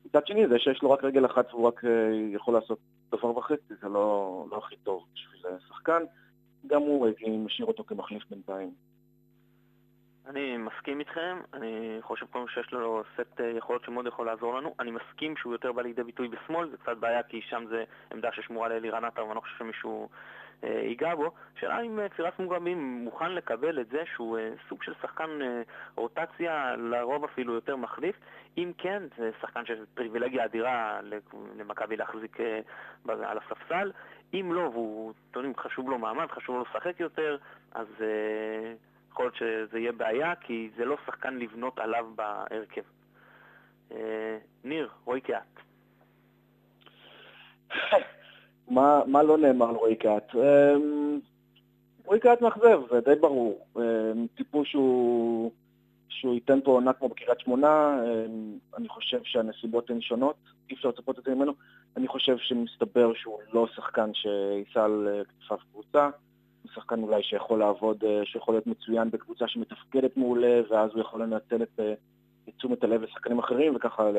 מצד 0.08 0.26
שני, 0.26 0.48
זה 0.48 0.58
שיש 0.58 0.82
לו 0.82 0.90
רק 0.90 1.04
רגל 1.04 1.26
אחת 1.26 1.54
והוא 1.54 1.68
רק 1.68 1.84
אה, 1.84 1.90
יכול 2.32 2.54
לעשות 2.54 2.78
דבר 3.12 3.36
וחצי, 3.36 3.74
זה 3.82 3.88
לא, 3.88 4.44
לא 4.50 4.56
הכי 4.56 4.76
טוב 4.76 5.04
בשביל 5.14 5.42
שחקן. 5.68 6.02
גם 6.66 6.80
הוא, 6.80 7.06
הייתי 7.06 7.36
משאיר 7.36 7.66
אותו 7.66 7.84
כמחליף 7.84 8.22
בינתיים. 8.30 8.70
אני 10.26 10.56
מסכים 10.56 11.00
איתכם, 11.00 11.38
אני 11.52 11.98
חושב 12.00 12.26
קודם 12.26 12.48
שיש 12.48 12.72
לו 12.72 13.02
סט 13.14 13.40
יכולות 13.58 13.84
שמאוד 13.84 14.06
יכול 14.06 14.26
לעזור 14.26 14.54
לנו. 14.54 14.74
אני 14.80 14.90
מסכים 14.90 15.36
שהוא 15.36 15.52
יותר 15.52 15.72
בא 15.72 15.82
לידי 15.82 16.02
ביטוי 16.02 16.28
בשמאל, 16.28 16.70
זה 16.70 16.76
קצת 16.76 16.96
בעיה 16.96 17.22
כי 17.22 17.40
שם 17.42 17.64
זה 17.68 17.84
עמדה 18.12 18.28
ששמורה 18.32 18.68
לאלירן 18.68 19.04
עטר 19.04 19.24
ואני 19.24 19.36
לא 19.36 19.40
חושב 19.40 19.58
שמישהו 19.58 20.02
אה, 20.02 20.16
ייגע 20.62 21.14
בו. 21.14 21.30
שאלה 21.60 21.80
אם 21.80 22.00
פירס 22.16 22.34
מוגרבים 22.38 22.78
מוכן 23.04 23.32
לקבל 23.32 23.80
את 23.80 23.88
זה 23.88 24.02
שהוא 24.14 24.38
אה, 24.38 24.50
סוג 24.68 24.82
של 24.82 24.94
שחקן 25.02 25.42
אה, 25.42 25.62
רוטציה, 25.96 26.76
לרוב 26.76 27.24
אפילו 27.24 27.54
יותר 27.54 27.76
מחליף. 27.76 28.16
אם 28.58 28.72
כן, 28.78 29.02
זה 29.18 29.30
שחקן 29.40 29.66
של 29.66 29.84
פריבילגיה 29.94 30.44
אדירה 30.44 31.00
למכבי 31.56 31.96
להחזיק 31.96 32.38
על 33.08 33.38
הספסל. 33.38 33.92
אם 34.34 34.52
לא, 34.54 34.60
והוא, 34.60 35.12
אתם 35.30 35.38
יודעים, 35.38 35.56
חשוב 35.56 35.90
לו 35.90 35.98
מעמד, 35.98 36.30
חשוב 36.30 36.56
לו 36.56 36.64
לשחק 36.70 37.00
יותר, 37.00 37.36
אז 37.72 37.86
יכול 39.10 39.24
להיות 39.24 39.34
שזה 39.34 39.78
יהיה 39.78 39.92
בעיה, 39.92 40.34
כי 40.34 40.70
זה 40.76 40.84
לא 40.84 40.96
שחקן 41.06 41.38
לבנות 41.38 41.78
עליו 41.78 42.06
בהרכב. 42.16 42.82
ניר, 44.64 44.90
רועי 45.04 45.20
קיאט. 45.20 45.67
מה, 48.70 49.00
מה 49.06 49.22
לא 49.22 49.38
נאמר 49.38 49.68
על 49.68 49.74
רועי 49.74 49.96
קאט? 49.96 50.34
אמ, 50.34 51.20
רועי 52.04 52.20
קאט 52.20 52.40
מאכזב, 52.40 52.80
זה 52.90 53.00
די 53.00 53.20
ברור. 53.20 53.66
אמ, 53.76 54.26
טיפוס 54.36 54.68
שהוא, 54.68 55.50
שהוא 56.08 56.34
ייתן 56.34 56.58
פה 56.64 56.70
עונה 56.70 56.92
כמו 56.92 57.08
בקריית 57.08 57.40
שמונה, 57.40 58.00
אמ, 58.04 58.58
אני 58.76 58.88
חושב 58.88 59.20
שהנסיבות 59.24 59.90
הן 59.90 60.00
שונות, 60.00 60.36
אי 60.70 60.74
אפשר 60.74 60.88
לצפות 60.88 61.18
את 61.18 61.24
זה 61.24 61.34
ממנו. 61.34 61.52
אני 61.96 62.08
חושב 62.08 62.36
שמסתבר 62.38 63.14
שהוא 63.14 63.38
לא 63.52 63.66
שחקן 63.76 64.10
שייסע 64.14 64.84
על 64.84 65.08
אה, 65.08 65.24
כתפיו 65.24 65.58
קבוצה, 65.72 66.10
הוא 66.62 66.70
שחקן 66.74 67.02
אולי 67.02 67.22
שיכול 67.22 67.58
לעבוד, 67.58 68.04
אה, 68.04 68.20
שיכול 68.24 68.54
להיות 68.54 68.66
מצוין 68.66 69.10
בקבוצה 69.10 69.48
שמתפקדת 69.48 70.16
מעולה, 70.16 70.60
ואז 70.70 70.90
הוא 70.92 71.00
יכול 71.00 71.22
לנצל 71.22 71.62
את, 71.62 71.80
אה, 71.80 71.92
את 72.48 72.54
תשומת 72.58 72.84
הלב 72.84 73.02
לשחקנים 73.02 73.38
אחרים, 73.38 73.76
וככה 73.76 74.10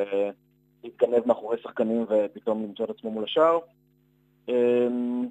להתגנב 0.84 1.28
מאחורי 1.28 1.58
שחקנים 1.64 2.06
ופתאום 2.10 2.64
למצוא 2.64 2.86
את 2.86 2.90
עצמו 2.90 3.12
מול 3.12 3.24
השאר. 3.24 3.60
אמ, 4.50 5.28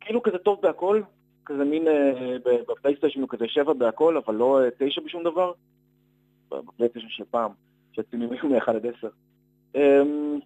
כאילו 0.00 0.22
כזה 0.22 0.38
טוב 0.38 0.60
בהכל, 0.62 1.02
כזה 1.46 1.64
מין 1.64 1.88
אה, 1.88 2.36
בפלייסטיישן 2.68 3.20
הוא 3.20 3.28
כזה 3.28 3.48
שבע 3.48 3.72
בהכל, 3.72 4.16
אבל 4.16 4.34
לא 4.34 4.62
אה, 4.62 4.68
תשע 4.78 5.00
בשום 5.00 5.24
דבר. 5.24 5.52
בפלייסטיישן 6.50 7.08
של 7.08 7.24
פעם, 7.30 7.50
שהציונים 7.92 8.32
היו 8.32 8.48
מ-1 8.48 8.70
עד 8.70 8.86
10. 8.86 9.08
אמ, 9.74 10.38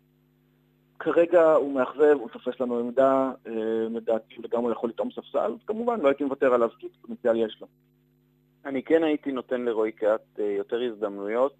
כרגע 0.98 1.52
הוא 1.52 1.72
מאכזב, 1.72 2.16
הוא 2.20 2.28
תופס 2.28 2.60
לנו 2.60 2.78
עמדה, 2.78 3.32
אה, 3.46 3.52
לדעתי 3.90 4.34
הוא 4.36 4.44
לגמרי 4.44 4.72
יכול 4.72 4.90
לטעום 4.90 5.10
ספסל, 5.10 5.52
כמובן 5.66 6.00
לא 6.00 6.08
הייתי 6.08 6.24
מוותר 6.24 6.54
עליו 6.54 6.68
כי 6.78 6.86
פוטנציאל 7.00 7.36
יש 7.36 7.58
לו. 7.60 7.66
אני 8.64 8.82
כן 8.82 9.04
הייתי 9.04 9.32
נותן 9.32 9.62
לרועי 9.62 9.92
קהת 9.92 10.38
יותר 10.38 10.82
הזדמנויות 10.82 11.54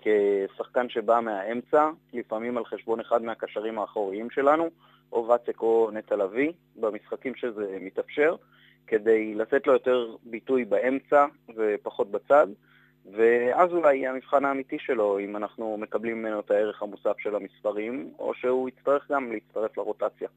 כשחקן 0.00 0.88
שבא 0.88 1.20
מהאמצע, 1.20 1.90
לפעמים 2.12 2.56
על 2.56 2.64
חשבון 2.64 3.00
אחד 3.00 3.22
מהקשרים 3.22 3.78
האחוריים 3.78 4.30
שלנו, 4.30 4.70
או 5.12 5.28
ואצק 5.28 5.62
או 5.62 5.90
נטע 5.92 6.16
לביא, 6.16 6.52
במשחקים 6.76 7.34
שזה 7.34 7.78
מתאפשר, 7.80 8.36
כדי 8.86 9.34
לתת 9.34 9.66
לו 9.66 9.72
יותר 9.72 10.16
ביטוי 10.22 10.64
באמצע 10.64 11.26
ופחות 11.56 12.10
בצד, 12.10 12.46
ואז 13.12 13.72
אולי 13.72 13.96
יהיה 13.96 14.10
המבחן 14.10 14.44
האמיתי 14.44 14.78
שלו, 14.78 15.18
אם 15.18 15.36
אנחנו 15.36 15.76
מקבלים 15.76 16.18
ממנו 16.22 16.40
את 16.40 16.50
הערך 16.50 16.82
המוסף 16.82 17.14
של 17.18 17.36
המספרים, 17.36 18.12
או 18.18 18.34
שהוא 18.34 18.68
יצטרך 18.68 19.10
גם 19.10 19.32
להצטרף 19.32 19.78
לרוטציה. 19.78 20.28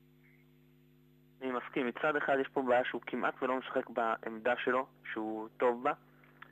אני 1.42 1.52
מסכים. 1.52 1.88
מצד 1.88 2.16
אחד 2.16 2.38
יש 2.42 2.48
פה 2.48 2.62
בעיה 2.62 2.86
שהוא 2.86 3.02
כמעט 3.08 3.34
ולא 3.42 3.58
משחק 3.58 3.90
בעמדה 3.90 4.54
שלו, 4.64 4.86
שהוא 5.14 5.48
טוב 5.58 5.84
בה, 5.84 5.92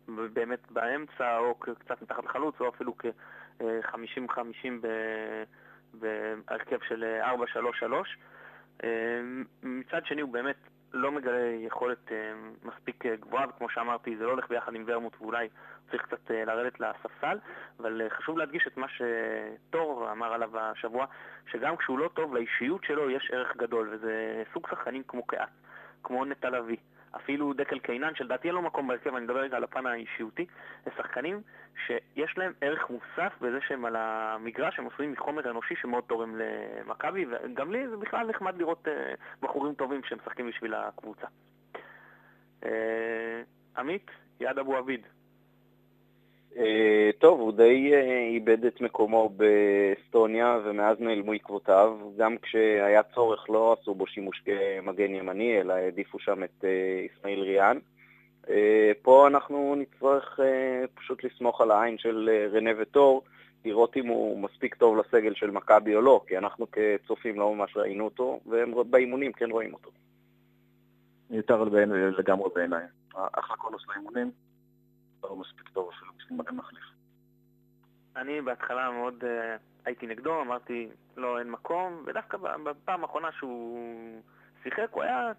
באמת 0.07 0.71
באמצע, 0.71 1.37
או 1.37 1.55
קצת 1.55 2.01
מתחת 2.01 2.23
לחלוץ, 2.23 2.55
או 2.59 2.69
אפילו 2.69 2.97
כ-50-50 2.97 3.63
בהרכב 5.93 6.77
של 6.87 7.19
4-3-3. 7.23 7.93
אה, 8.83 8.89
מצד 9.63 10.05
שני 10.05 10.21
הוא 10.21 10.33
באמת 10.33 10.55
לא 10.93 11.11
מגלה 11.11 11.49
יכולת 11.59 12.11
אה, 12.11 12.33
מספיק 12.63 13.05
אה, 13.05 13.15
גבוהה, 13.15 13.45
וכמו 13.49 13.69
שאמרתי, 13.69 14.17
זה 14.17 14.23
לא 14.23 14.31
הולך 14.31 14.49
ביחד 14.49 14.75
עם 14.75 14.83
ורמוט 14.87 15.21
ואולי 15.21 15.49
צריך 15.91 16.03
קצת 16.05 16.29
לרדת 16.29 16.79
לספסל, 16.79 17.37
אבל 17.79 18.01
חשוב 18.09 18.37
להדגיש 18.37 18.67
את 18.67 18.77
מה 18.77 18.87
שטור 18.89 20.11
אמר 20.11 20.33
עליו 20.33 20.59
השבוע, 20.59 21.05
שגם 21.51 21.77
כשהוא 21.77 21.99
לא 21.99 22.09
טוב, 22.13 22.35
לאישיות 22.35 22.83
שלו 22.83 23.09
יש 23.09 23.31
ערך 23.33 23.57
גדול, 23.57 23.89
וזה 23.91 24.43
סוג 24.53 24.67
שחקנים 24.69 25.03
כמו 25.07 25.27
קהת, 25.27 25.49
כמו 26.03 26.25
נטע 26.25 26.49
לביא. 26.49 26.77
אפילו 27.15 27.53
דקל 27.53 27.79
קיינן, 27.79 28.15
שלדעתי 28.15 28.47
אין 28.47 28.55
לו 28.55 28.61
מקום 28.61 28.87
בהרכב, 28.87 29.15
אני 29.15 29.25
מדבר 29.25 29.39
רגע 29.39 29.57
על 29.57 29.63
הפן 29.63 29.85
האישיותי, 29.85 30.45
זה 30.85 30.91
שחקנים 30.97 31.41
שיש 31.85 32.37
להם 32.37 32.53
ערך 32.61 32.89
מוסף 32.89 33.33
בזה 33.41 33.59
שהם 33.67 33.85
על 33.85 33.95
המגרש, 33.95 34.79
הם 34.79 34.87
עשויים 34.87 35.11
מחומר 35.11 35.49
אנושי 35.49 35.75
שמאוד 35.75 36.03
תורם 36.07 36.35
למכבי, 36.35 37.25
וגם 37.29 37.71
לי 37.71 37.87
זה 37.87 37.97
בכלל 37.97 38.27
נחמד 38.27 38.57
לראות 38.57 38.87
uh, 38.87 38.91
בחורים 39.41 39.73
טובים 39.73 40.01
שמשחקים 40.03 40.49
בשביל 40.49 40.73
הקבוצה. 40.73 41.27
Uh, 42.61 42.67
עמית, 43.77 44.11
יד 44.39 44.59
אבו 44.59 44.77
עביד. 44.77 45.07
אה, 46.57 47.09
טוב, 47.19 47.39
הוא 47.39 47.51
די 47.51 47.91
אה, 47.93 48.27
איבד 48.27 48.65
את 48.65 48.81
מקומו 48.81 49.29
באסטוניה 49.29 50.59
ומאז 50.63 50.99
נעלמו 50.99 51.33
עקבותיו. 51.33 51.97
גם 52.17 52.37
כשהיה 52.37 53.03
צורך 53.03 53.49
לא 53.49 53.77
עשו 53.79 53.95
בו 53.95 54.07
שימוש 54.07 54.43
כמגן 54.45 55.15
ימני, 55.15 55.61
אלא 55.61 55.73
העדיפו 55.73 56.19
שם 56.19 56.43
את 56.43 56.65
אסמאעיל 57.17 57.39
אה, 57.39 57.45
ריאן. 57.45 57.77
פה 59.01 59.27
אנחנו 59.27 59.75
נצטרך 59.75 60.39
פשוט 60.93 61.23
לסמוך 61.23 61.61
על 61.61 61.71
העין 61.71 61.97
של 61.97 62.29
רנה 62.53 62.69
וטור, 62.77 63.23
לראות 63.65 63.97
אם 63.97 64.07
הוא 64.07 64.39
מספיק 64.39 64.75
טוב 64.75 64.97
לסגל 64.97 65.33
של 65.35 65.51
מכבי 65.51 65.95
או 65.95 66.01
לא, 66.01 66.21
כי 66.27 66.37
אנחנו 66.37 66.67
כצופים 66.71 67.39
לא 67.39 67.55
ממש 67.55 67.77
ראינו 67.77 68.05
אותו, 68.05 68.39
ובאימונים 68.45 69.31
כן 69.31 69.51
רואים 69.51 69.73
אותו. 69.73 69.89
יותר 71.29 71.63
לגמרי 72.17 72.49
בעיניי. 72.55 72.83
אחלה 73.13 73.57
קונוס 73.57 73.83
לאימונים. 73.89 74.31
לא 75.23 75.35
מספיק 75.35 75.69
טוב 75.69 75.89
אפילו 75.97 76.11
בשביל 76.17 76.37
מגן 76.37 76.55
מחליף. 76.55 76.83
אני 78.15 78.41
בהתחלה 78.41 78.91
מאוד 78.91 79.23
uh, 79.23 79.27
הייתי 79.85 80.07
נגדו, 80.07 80.41
אמרתי 80.41 80.89
לא, 81.17 81.39
אין 81.39 81.51
מקום, 81.51 82.03
ודווקא 82.05 82.37
בפעם 82.37 83.03
האחרונה 83.03 83.31
שהוא 83.31 84.21
שיחק, 84.63 84.87
הוא 84.91 85.03
היה 85.03 85.31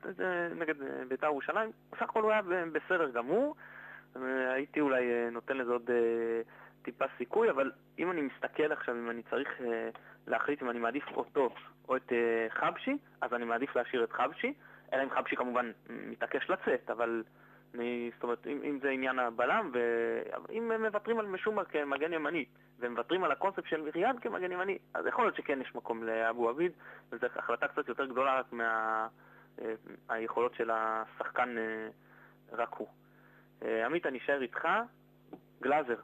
נגד 0.57 0.83
אה, 0.83 1.05
בית"ר 1.09 1.27
ירושלים, 1.27 1.71
בסך 1.93 2.03
הכל 2.03 2.23
הוא 2.23 2.31
היה 2.31 2.43
בסדר 2.73 3.11
גמור, 3.11 3.57
הייתי 4.55 4.81
אולי 4.81 5.31
נותן 5.33 5.57
לזה 5.57 5.73
עוד 5.73 5.91
טיפה 6.83 7.05
סיכוי, 7.19 7.51
אבל 7.51 7.73
אם 7.99 8.11
אני 8.11 8.21
מסתכל 8.21 8.73
עכשיו, 8.73 8.95
אם 8.95 9.11
אני 9.11 9.23
צריך 9.31 9.49
להחליט 10.27 10.63
אם 10.63 10.71
אני 10.71 10.79
מעדיף 10.79 11.05
אותו 11.13 11.55
או 11.89 11.97
את 11.97 12.13
חבשי, 12.49 12.97
אז 13.21 13.35
אני 13.35 13.45
מעדיף 13.45 13.77
להשאיר 13.77 14.05
את 14.05 14.13
חבשי, 14.13 14.55
אלא 14.93 15.03
אם 15.03 15.11
חבשי 15.11 15.37
כמובן 15.37 15.71
מתעקש 15.89 16.51
לצאת, 16.51 16.91
אבל... 16.91 17.23
אני, 17.75 18.11
זאת 18.15 18.23
אומרת, 18.23 18.47
אם, 18.47 18.61
אם 18.65 18.79
זה 18.83 18.91
עניין 18.91 19.19
הבלם, 19.19 19.71
ואם 19.73 20.71
הם 20.71 20.85
מוותרים 20.85 21.19
על 21.19 21.27
משומר 21.27 21.65
כמגן 21.65 22.13
ימני, 22.13 22.45
ומוותרים 22.79 23.25
על 23.25 23.33
הקונספט 23.33 23.67
של 23.69 23.89
ריאד 23.95 24.19
כמגן 24.21 24.53
ימני, 24.53 24.79
אז 24.95 25.07
יכול 25.07 25.25
להיות 25.25 25.37
שכן 25.37 25.61
יש 25.61 25.75
מקום 25.75 26.05
לאבו 26.05 26.49
עביד, 26.49 26.73
וזו 27.13 27.27
החלטה 27.37 27.69
קצת 27.69 27.89
יותר 27.89 28.07
גדולה 28.07 28.41
רק 28.41 28.55
מהיכולות 30.09 30.53
מה, 30.53 30.59
של 30.59 30.71
השחקן 30.71 31.59
אה, 31.59 31.89
רק 32.53 32.75
הוא. 32.75 32.89
אה, 33.65 33.87
עמית, 33.87 34.07
אני 34.07 34.19
אשאר 34.19 34.43
איתך. 34.43 34.69
גלאזר. 35.63 35.97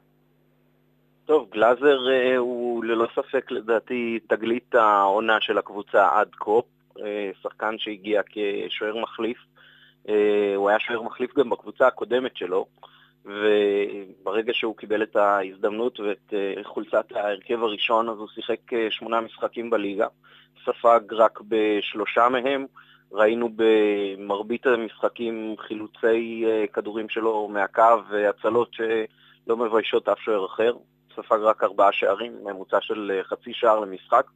טוב, 1.24 1.50
גלאזר 1.50 2.11
אה, 2.11 2.37
הוא 2.37 2.85
ללא 2.85 3.09
ספק 3.14 3.50
לדעתי 3.50 4.18
תגלית 4.28 4.74
העונה 4.74 5.40
של 5.40 5.59
הקבוצה 5.59 6.09
עד 6.18 6.28
כה. 6.35 6.61
שחקן 7.42 7.78
שהגיע 7.78 8.22
כשוער 8.68 8.96
מחליף. 8.96 9.38
אה, 10.08 10.56
הוא 10.56 10.68
היה 10.68 10.80
שוער 10.80 11.02
מחליף 11.02 11.34
גם 11.38 11.50
בקבוצה 11.50 11.86
הקודמת 11.86 12.36
שלו, 12.36 12.66
וברגע 13.24 14.52
שהוא 14.54 14.76
קיבל 14.76 15.02
את 15.02 15.16
ההזדמנות 15.16 16.00
ואת 16.00 16.34
אה, 16.34 16.64
חולצת 16.64 17.12
ההרכב 17.14 17.62
הראשון, 17.62 18.08
אז 18.08 18.18
הוא 18.18 18.28
שיחק 18.34 18.72
אה, 18.72 18.86
שמונה 18.90 19.20
משחקים 19.20 19.70
בליגה, 19.70 20.06
ספג 20.64 21.00
רק 21.12 21.40
בשלושה 21.48 22.28
מהם. 22.28 22.66
ראינו 23.12 23.48
במרבית 23.56 24.66
המשחקים 24.66 25.54
חילוצי 25.58 26.44
כדורים 26.72 27.08
שלו 27.08 27.48
מהקו 27.48 28.02
והצלות 28.10 28.74
שלא 28.74 29.56
מביישות 29.56 30.08
אף 30.08 30.18
שוער 30.18 30.46
אחר. 30.46 30.72
ספג 31.16 31.38
רק 31.42 31.62
ארבעה 31.62 31.92
שערים, 31.92 32.32
ממוצע 32.44 32.80
של 32.80 33.20
חצי 33.22 33.52
שער 33.54 33.80
למשחק. 33.80 34.26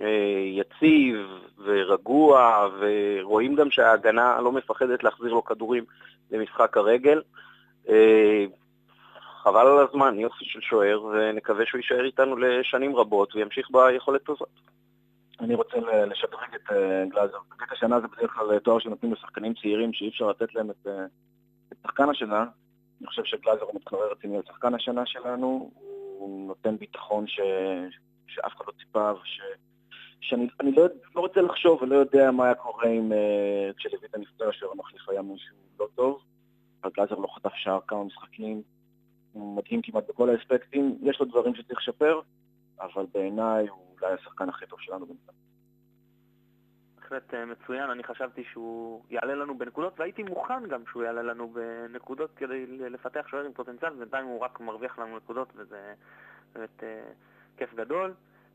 אה, 0.00 0.42
יציב 0.46 1.16
ורגוע, 1.58 2.66
ורואים 2.78 3.54
גם 3.54 3.70
שההגנה 3.70 4.40
לא 4.40 4.52
מפחדת 4.52 5.04
להחזיר 5.04 5.32
לו 5.32 5.44
כדורים 5.44 5.84
למשחק 6.30 6.76
הרגל. 6.76 7.22
אה, 7.88 8.44
חבל 9.42 9.66
על 9.66 9.86
הזמן, 9.88 10.18
יופי 10.18 10.44
של 10.44 10.60
שוער, 10.60 11.02
ונקווה 11.04 11.66
שהוא 11.66 11.78
יישאר 11.78 12.04
איתנו 12.04 12.36
לשנים 12.36 12.96
רבות 12.96 13.34
וימשיך 13.34 13.70
ביכולת 13.70 14.28
הזאת. 14.28 14.48
אני 15.40 15.54
רוצה 15.54 15.76
לשדרג 16.06 16.54
את 16.54 16.72
אה, 16.72 17.04
גלאזר. 17.08 17.38
בקטע 17.50 17.72
השנה 17.72 18.00
זה 18.00 18.06
בדרך 18.08 18.30
כלל 18.30 18.58
תואר 18.58 18.78
שנותנים 18.78 19.12
לשחקנים 19.12 19.54
צעירים 19.54 19.92
שאי 19.92 20.08
אפשר 20.08 20.28
לתת 20.28 20.54
להם 20.54 20.70
את, 20.70 20.86
את 21.72 21.76
שחקן 21.82 22.08
השנה. 22.08 22.44
אני 23.00 23.06
חושב 23.06 23.24
שגלאזר 23.24 23.62
הוא 23.62 23.74
מתחרר 23.74 24.12
רציני 24.12 24.36
על 24.36 24.42
שחקן 24.46 24.74
השנה 24.74 25.06
שלנו, 25.06 25.70
הוא 26.18 26.48
נותן 26.48 26.76
ביטחון 26.76 27.26
ש... 27.26 27.40
שאף 28.26 28.56
אחד 28.56 28.64
לא 28.66 28.72
ציפה, 28.72 29.12
וש... 29.12 29.40
שאני 30.28 30.72
לא, 30.76 30.86
לא 31.14 31.20
רוצה 31.20 31.40
לחשוב 31.40 31.82
ולא 31.82 31.96
יודע 31.96 32.30
מה 32.30 32.44
היה 32.44 32.54
קורה 32.54 32.88
אם 32.88 33.12
uh, 33.12 33.74
כשלויטה 33.76 34.18
נפצע 34.18 34.44
שהמחליף 34.52 35.08
היה 35.08 35.22
מישהו 35.22 35.56
לא 35.80 35.88
טוב, 35.94 36.22
אבל 36.82 36.92
גלאזר 36.96 37.14
לא 37.14 37.28
חטף 37.34 37.54
שער 37.54 37.80
כמה 37.88 38.04
משחקים, 38.04 38.62
הוא 39.32 39.56
מדהים 39.56 39.82
כמעט 39.82 40.04
בכל 40.08 40.30
האספקטים, 40.30 40.98
יש 41.02 41.20
לו 41.20 41.26
דברים 41.26 41.54
שצריך 41.54 41.78
לשפר, 41.78 42.20
אבל 42.80 43.06
בעיניי 43.14 43.68
הוא 43.68 43.96
אולי 44.00 44.12
השחקן 44.12 44.48
הכי 44.48 44.66
טוב 44.66 44.80
שלנו 44.80 45.06
בינתיים. 45.06 45.38
בהחלט 47.00 47.34
אה, 47.34 47.44
מצוין, 47.46 47.90
אני 47.90 48.04
חשבתי 48.04 48.44
שהוא 48.52 49.02
יעלה 49.10 49.34
לנו 49.34 49.58
בנקודות, 49.58 50.00
והייתי 50.00 50.22
מוכן 50.22 50.68
גם 50.68 50.82
שהוא 50.90 51.02
יעלה 51.02 51.22
לנו 51.22 51.48
בנקודות 51.52 52.30
כדי 52.36 52.66
לפתח 52.66 53.26
שוער 53.28 53.44
עם 53.44 53.52
פוטנציאל, 53.52 53.92
ובינתיים 53.92 54.26
הוא 54.26 54.40
רק 54.40 54.60
מרוויח 54.60 54.98
לנו 54.98 55.16
נקודות, 55.16 55.48
וזה 55.56 55.94
באמת 56.54 56.82
אה, 56.82 57.02
כיף 57.56 57.74
גדול. 57.74 58.14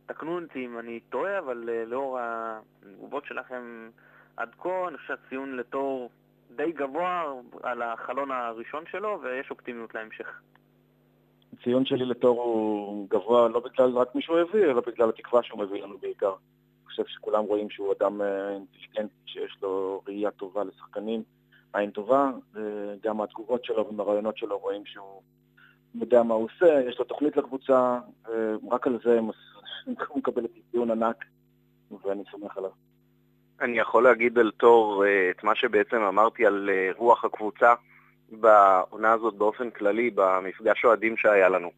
תקנו 0.09 0.39
אותי 0.39 0.65
אם 0.65 0.79
אני 0.79 0.99
טועה, 0.99 1.39
אבל 1.39 1.69
אה, 1.69 1.85
לאור 1.85 2.17
התגובות 2.21 3.25
שלכם 3.25 3.89
עד 4.37 4.49
כה, 4.57 4.87
אני 4.87 4.97
חושב 4.97 5.07
שהציון 5.07 5.55
לתור 5.55 6.09
די 6.55 6.71
גבוה 6.71 7.33
על 7.63 7.81
החלון 7.81 8.31
הראשון 8.31 8.83
שלו, 8.91 9.19
ויש 9.21 9.51
אופטימיות 9.51 9.95
להמשך. 9.95 10.41
הציון 11.53 11.85
שלי 11.85 12.05
לתור 12.05 12.41
הוא 12.41 13.07
גבוה 13.09 13.49
לא 13.49 13.59
בגלל 13.59 13.97
רק 13.97 14.15
מי 14.15 14.21
שהוא 14.21 14.37
הביא, 14.37 14.65
אלא 14.65 14.81
בגלל 14.87 15.09
התקווה 15.09 15.43
שהוא 15.43 15.59
מביא 15.59 15.83
לנו 15.83 15.97
בעיקר. 15.97 16.33
חושב 16.85 17.03
שכולם 17.07 17.43
רואים 17.43 17.69
שהוא 17.69 17.93
אדם 17.99 18.21
אה, 18.21 18.49
אינטליגנטי, 18.49 19.13
שיש 19.25 19.57
לו 19.61 20.01
ראייה 20.07 20.31
טובה 20.31 20.63
לשחקנים, 20.63 21.23
עין 21.73 21.91
טובה, 21.91 22.31
וגם 22.53 23.17
מהתגובות 23.17 23.65
שלו 23.65 23.87
ומהרעיונות 23.89 24.37
שלו 24.37 24.57
רואים 24.57 24.85
שהוא 24.85 25.21
יודע 25.95 26.23
מה 26.23 26.33
הוא 26.33 26.45
עושה, 26.45 26.81
יש 26.89 26.99
לו 26.99 27.05
תוכנית 27.05 27.37
לקבוצה, 27.37 27.99
רק 28.71 28.87
על 28.87 28.99
זה 29.03 29.21
הוא 30.07 30.17
מקבל 30.17 30.45
את 30.45 30.51
ציון 30.71 30.91
ענק, 30.91 31.25
ואני 32.03 32.23
סומך 32.31 32.57
עליו. 32.57 32.71
אני 33.61 33.79
יכול 33.79 34.03
להגיד 34.03 34.39
על 34.39 34.51
תור 34.57 35.05
אה, 35.05 35.29
את 35.29 35.43
מה 35.43 35.55
שבעצם 35.55 36.01
אמרתי 36.01 36.45
על 36.45 36.69
אה, 36.73 36.89
רוח 36.97 37.25
הקבוצה 37.25 37.73
בעונה 38.31 39.11
הזאת 39.11 39.33
באופן 39.33 39.69
כללי, 39.69 40.09
במפגש 40.15 40.85
אוהדים 40.85 41.17
שהיה 41.17 41.49
לנו. 41.49 41.71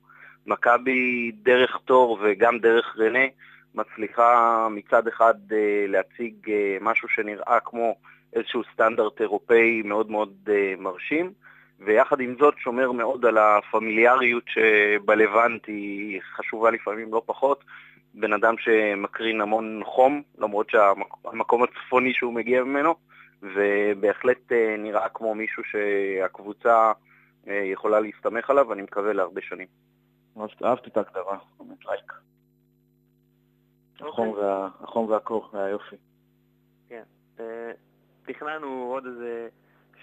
מכבי 0.46 1.32
דרך 1.44 1.78
תור 1.86 2.20
וגם 2.22 2.60
דרך 2.60 2.96
רנה 3.00 3.26
מצליחה 3.76 4.68
מצד 4.72 5.08
אחד 5.08 5.34
אה, 5.52 5.86
להציג 5.88 6.34
משהו 6.82 7.10
שנראה 7.10 7.60
כמו 7.66 7.96
איזשהו 8.34 8.62
סטנדרט 8.74 9.22
אירופאי 9.22 9.82
מאוד 9.82 10.12
מאוד 10.12 10.50
מרשים, 10.78 11.32
ויחד 11.80 12.20
עם 12.20 12.36
זאת 12.40 12.54
שומר 12.58 12.92
מאוד 12.92 13.26
על 13.26 13.38
הפמיליאריות 13.38 14.44
שבלבנט 14.48 15.68
היא 15.68 16.22
חשובה 16.36 16.72
לפעמים 16.72 17.14
לא 17.14 17.22
פחות. 17.26 17.64
בן 18.14 18.34
אדם 18.34 18.56
שמקרין 18.58 19.42
המון 19.42 19.82
חום, 19.86 20.22
למרות 20.38 20.70
שהמקום 20.70 21.64
הצפוני 21.64 22.14
שהוא 22.14 22.34
מגיע 22.34 22.64
ממנו, 22.64 22.96
ובהחלט 23.42 24.52
נראה 24.78 25.10
כמו 25.10 25.36
מישהו 25.36 25.64
שהקבוצה 25.64 26.92
יכולה 27.48 28.00
להסתמך 28.00 28.50
עליו, 28.50 28.66
ואני 28.70 28.82
מקווה 28.82 29.14
להרבה 29.14 29.42
שנים. 29.42 29.68
אהבתי 30.64 30.90
את 30.90 30.98
ההגדרה, 30.98 31.38
באמת 31.60 31.86
לייק. 31.86 32.14
החום, 34.02 34.28
אוקיי. 34.28 35.04
והקור, 35.04 35.50
והיופי. 35.54 35.96
כן. 36.90 37.04
אה, 37.40 37.72
תכננו 38.26 38.68
עוד 38.68 39.06
איזה 39.06 39.48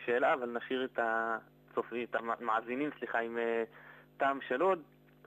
שאלה, 0.05 0.35
אבל 0.35 0.57
נשאיר 0.57 0.85
את 0.85 0.99
הצופים, 1.03 2.07
את 2.11 2.14
המאזינים, 2.14 2.90
סליחה, 2.99 3.18
עם 3.18 3.38
אה, 3.38 3.64
טעם 4.16 4.38
של 4.49 4.62
עוד, 4.62 4.83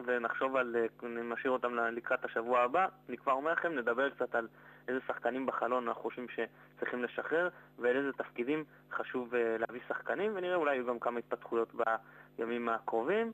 ונחשוב 0.05 0.55
על, 0.55 0.75
אה, 0.75 1.07
נשאיר 1.07 1.51
אותם 1.51 1.75
לקראת 1.75 2.25
השבוע 2.25 2.59
הבא. 2.59 2.87
אני 3.09 3.17
כבר 3.17 3.31
אומר 3.31 3.51
לכם, 3.51 3.75
נדבר 3.75 4.09
קצת 4.09 4.35
על 4.35 4.47
איזה 4.87 4.99
שחקנים 5.07 5.45
בחלון 5.45 5.87
אנחנו 5.87 6.01
חושבים 6.01 6.27
שצריכים 6.29 7.03
לשחרר, 7.03 7.49
ועל 7.79 7.97
איזה 7.97 8.13
תפקידים 8.13 8.63
חשוב 8.91 9.33
להביא 9.35 9.81
שחקנים, 9.87 10.31
ונראה 10.35 10.55
אולי 10.55 10.83
גם 10.83 10.99
כמה 10.99 11.19
התפתחויות 11.19 11.73
בימים 12.37 12.69
הקרובים. 12.69 13.31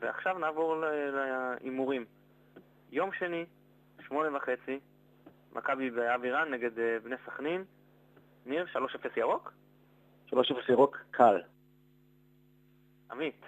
ועכשיו 0.00 0.38
נעבור 0.38 0.84
להימורים. 1.12 2.04
יום 2.90 3.12
שני, 3.12 3.46
שמונה 4.00 4.36
וחצי, 4.36 4.80
מכבי 5.52 5.90
באבירן 5.90 6.50
נגד 6.50 6.78
אה, 6.78 6.98
בני 7.02 7.16
סכנין. 7.26 7.64
ניר, 8.46 8.66
3-0 8.72 8.78
ירוק? 9.16 9.52
3-0 10.30 10.34
ירוק 10.68 10.98
קל. 11.10 11.40
עמית. 13.10 13.46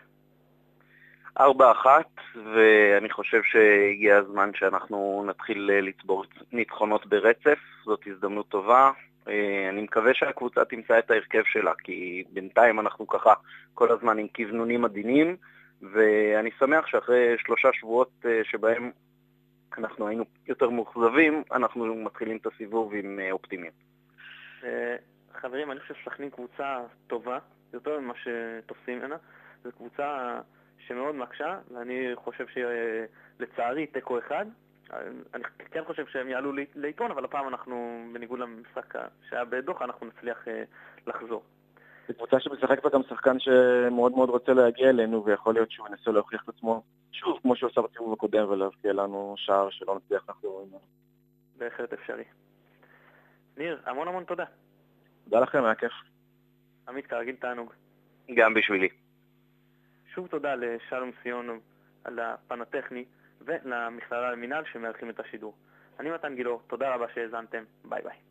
4-1, 1.39 1.43
ואני 2.55 3.11
חושב 3.11 3.43
שהגיע 3.43 4.17
הזמן 4.17 4.51
שאנחנו 4.55 5.25
נתחיל 5.27 5.71
אה, 5.73 5.81
לצבור 5.81 6.25
ניצחונות 6.53 7.07
ברצף, 7.07 7.59
זאת 7.85 8.01
הזדמנות 8.07 8.49
טובה. 8.49 8.91
אה, 9.29 9.69
אני 9.69 9.83
מקווה 9.83 10.15
שהקבוצה 10.15 10.65
תמצא 10.65 10.99
את 10.99 11.11
ההרכב 11.11 11.43
שלה, 11.47 11.73
כי 11.85 12.25
בינתיים 12.33 12.81
אנחנו 12.81 13.07
ככה 13.07 13.33
כל 13.75 13.93
הזמן 13.93 14.19
עם 14.19 14.27
כוונונים 14.37 14.85
עדינים, 14.85 15.37
ואני 15.93 16.51
שמח 16.59 16.87
שאחרי 16.87 17.35
שלושה 17.39 17.69
שבועות 17.73 18.25
שבהם 18.43 18.91
אנחנו 19.79 20.09
היינו 20.09 20.25
יותר 20.47 20.71
מאוכזבים, 20.71 21.43
אנחנו 21.53 21.95
מתחילים 21.95 22.37
את 22.37 22.47
הסיבוב 22.47 22.95
עם 22.95 23.21
אה, 23.21 23.33
אופטימיות. 23.33 23.75
אה, 24.65 24.97
חברים, 25.35 25.71
אני 25.71 25.81
חושב 25.81 25.95
שסכנין 25.95 26.31
קבוצה 26.31 26.79
טובה, 27.07 27.39
יותר 27.73 28.01
ממה 28.01 28.15
שתופסים 28.15 28.99
ממנה. 28.99 29.17
זו 29.65 29.71
קבוצה 29.73 30.41
שמאוד 30.87 31.15
מקשה, 31.15 31.59
ואני 31.75 32.11
חושב 32.15 32.47
שלצערי 32.47 33.87
תיקו 33.87 34.19
אחד. 34.19 34.47
אני 35.35 35.45
כן 35.71 35.85
חושב 35.85 36.07
שהם 36.07 36.29
יעלו 36.29 36.53
ליתרון, 36.75 37.11
אבל 37.11 37.25
הפעם 37.25 37.49
אנחנו, 37.49 38.05
בניגוד 38.13 38.39
למשחק 38.39 38.95
שהיה 39.29 39.45
בדוחה, 39.45 39.85
אנחנו 39.85 40.07
נצליח 40.07 40.49
אה, 40.49 40.63
לחזור. 41.07 41.43
זו 42.09 42.15
קבוצה 42.15 42.41
שמשחק 42.41 42.83
בה 42.83 42.91
גם 42.91 43.03
שחקן 43.09 43.39
שמאוד 43.39 44.13
מאוד 44.13 44.29
רוצה 44.29 44.53
להגיע 44.53 44.91
אלינו, 44.91 45.25
ויכול 45.25 45.55
להיות 45.55 45.71
שהוא 45.71 45.89
ינסה 45.89 46.11
להוכיח 46.11 46.45
את 46.45 46.49
עצמו 46.49 46.83
שוב, 47.13 47.39
כמו 47.43 47.57
שהוא 47.57 47.71
עשה 47.71 47.81
בסיבוב 47.81 48.13
הקודם, 48.13 48.49
ולהבקיע 48.49 48.93
לנו 48.93 49.35
שער 49.39 49.71
שלא 49.71 49.97
נצליח 49.97 50.29
לחזור 50.29 50.67
ממנו. 50.67 50.81
בהחלט 51.59 51.93
אפשרי. 51.93 52.25
ניר, 53.57 53.81
המון 53.87 54.09
המון 54.09 54.25
תודה. 54.25 54.45
תודה 55.25 55.41
לכם, 55.41 55.65
היה 55.65 55.75
כיף. 55.75 55.93
עמית, 56.89 57.07
כרגיל 57.07 57.37
תענוג. 57.37 57.73
גם 58.35 58.55
בשבילי. 58.55 58.89
שוב 60.15 60.27
תודה 60.27 60.55
לשלום 60.55 61.11
סיונוב 61.23 61.61
על 62.05 62.19
הפן 62.19 62.61
הטכני, 62.61 63.05
ולמכללה 63.41 64.33
למינהל 64.33 64.65
שמארחים 64.73 65.11
את 65.11 65.21
השידור. 65.21 65.55
אני 66.01 66.11
מתן 66.11 66.35
גילאור, 66.35 66.63
תודה 66.67 66.95
רבה 66.95 67.07
שהאזנתם, 67.15 67.65
ביי 67.85 68.03
ביי. 68.03 68.23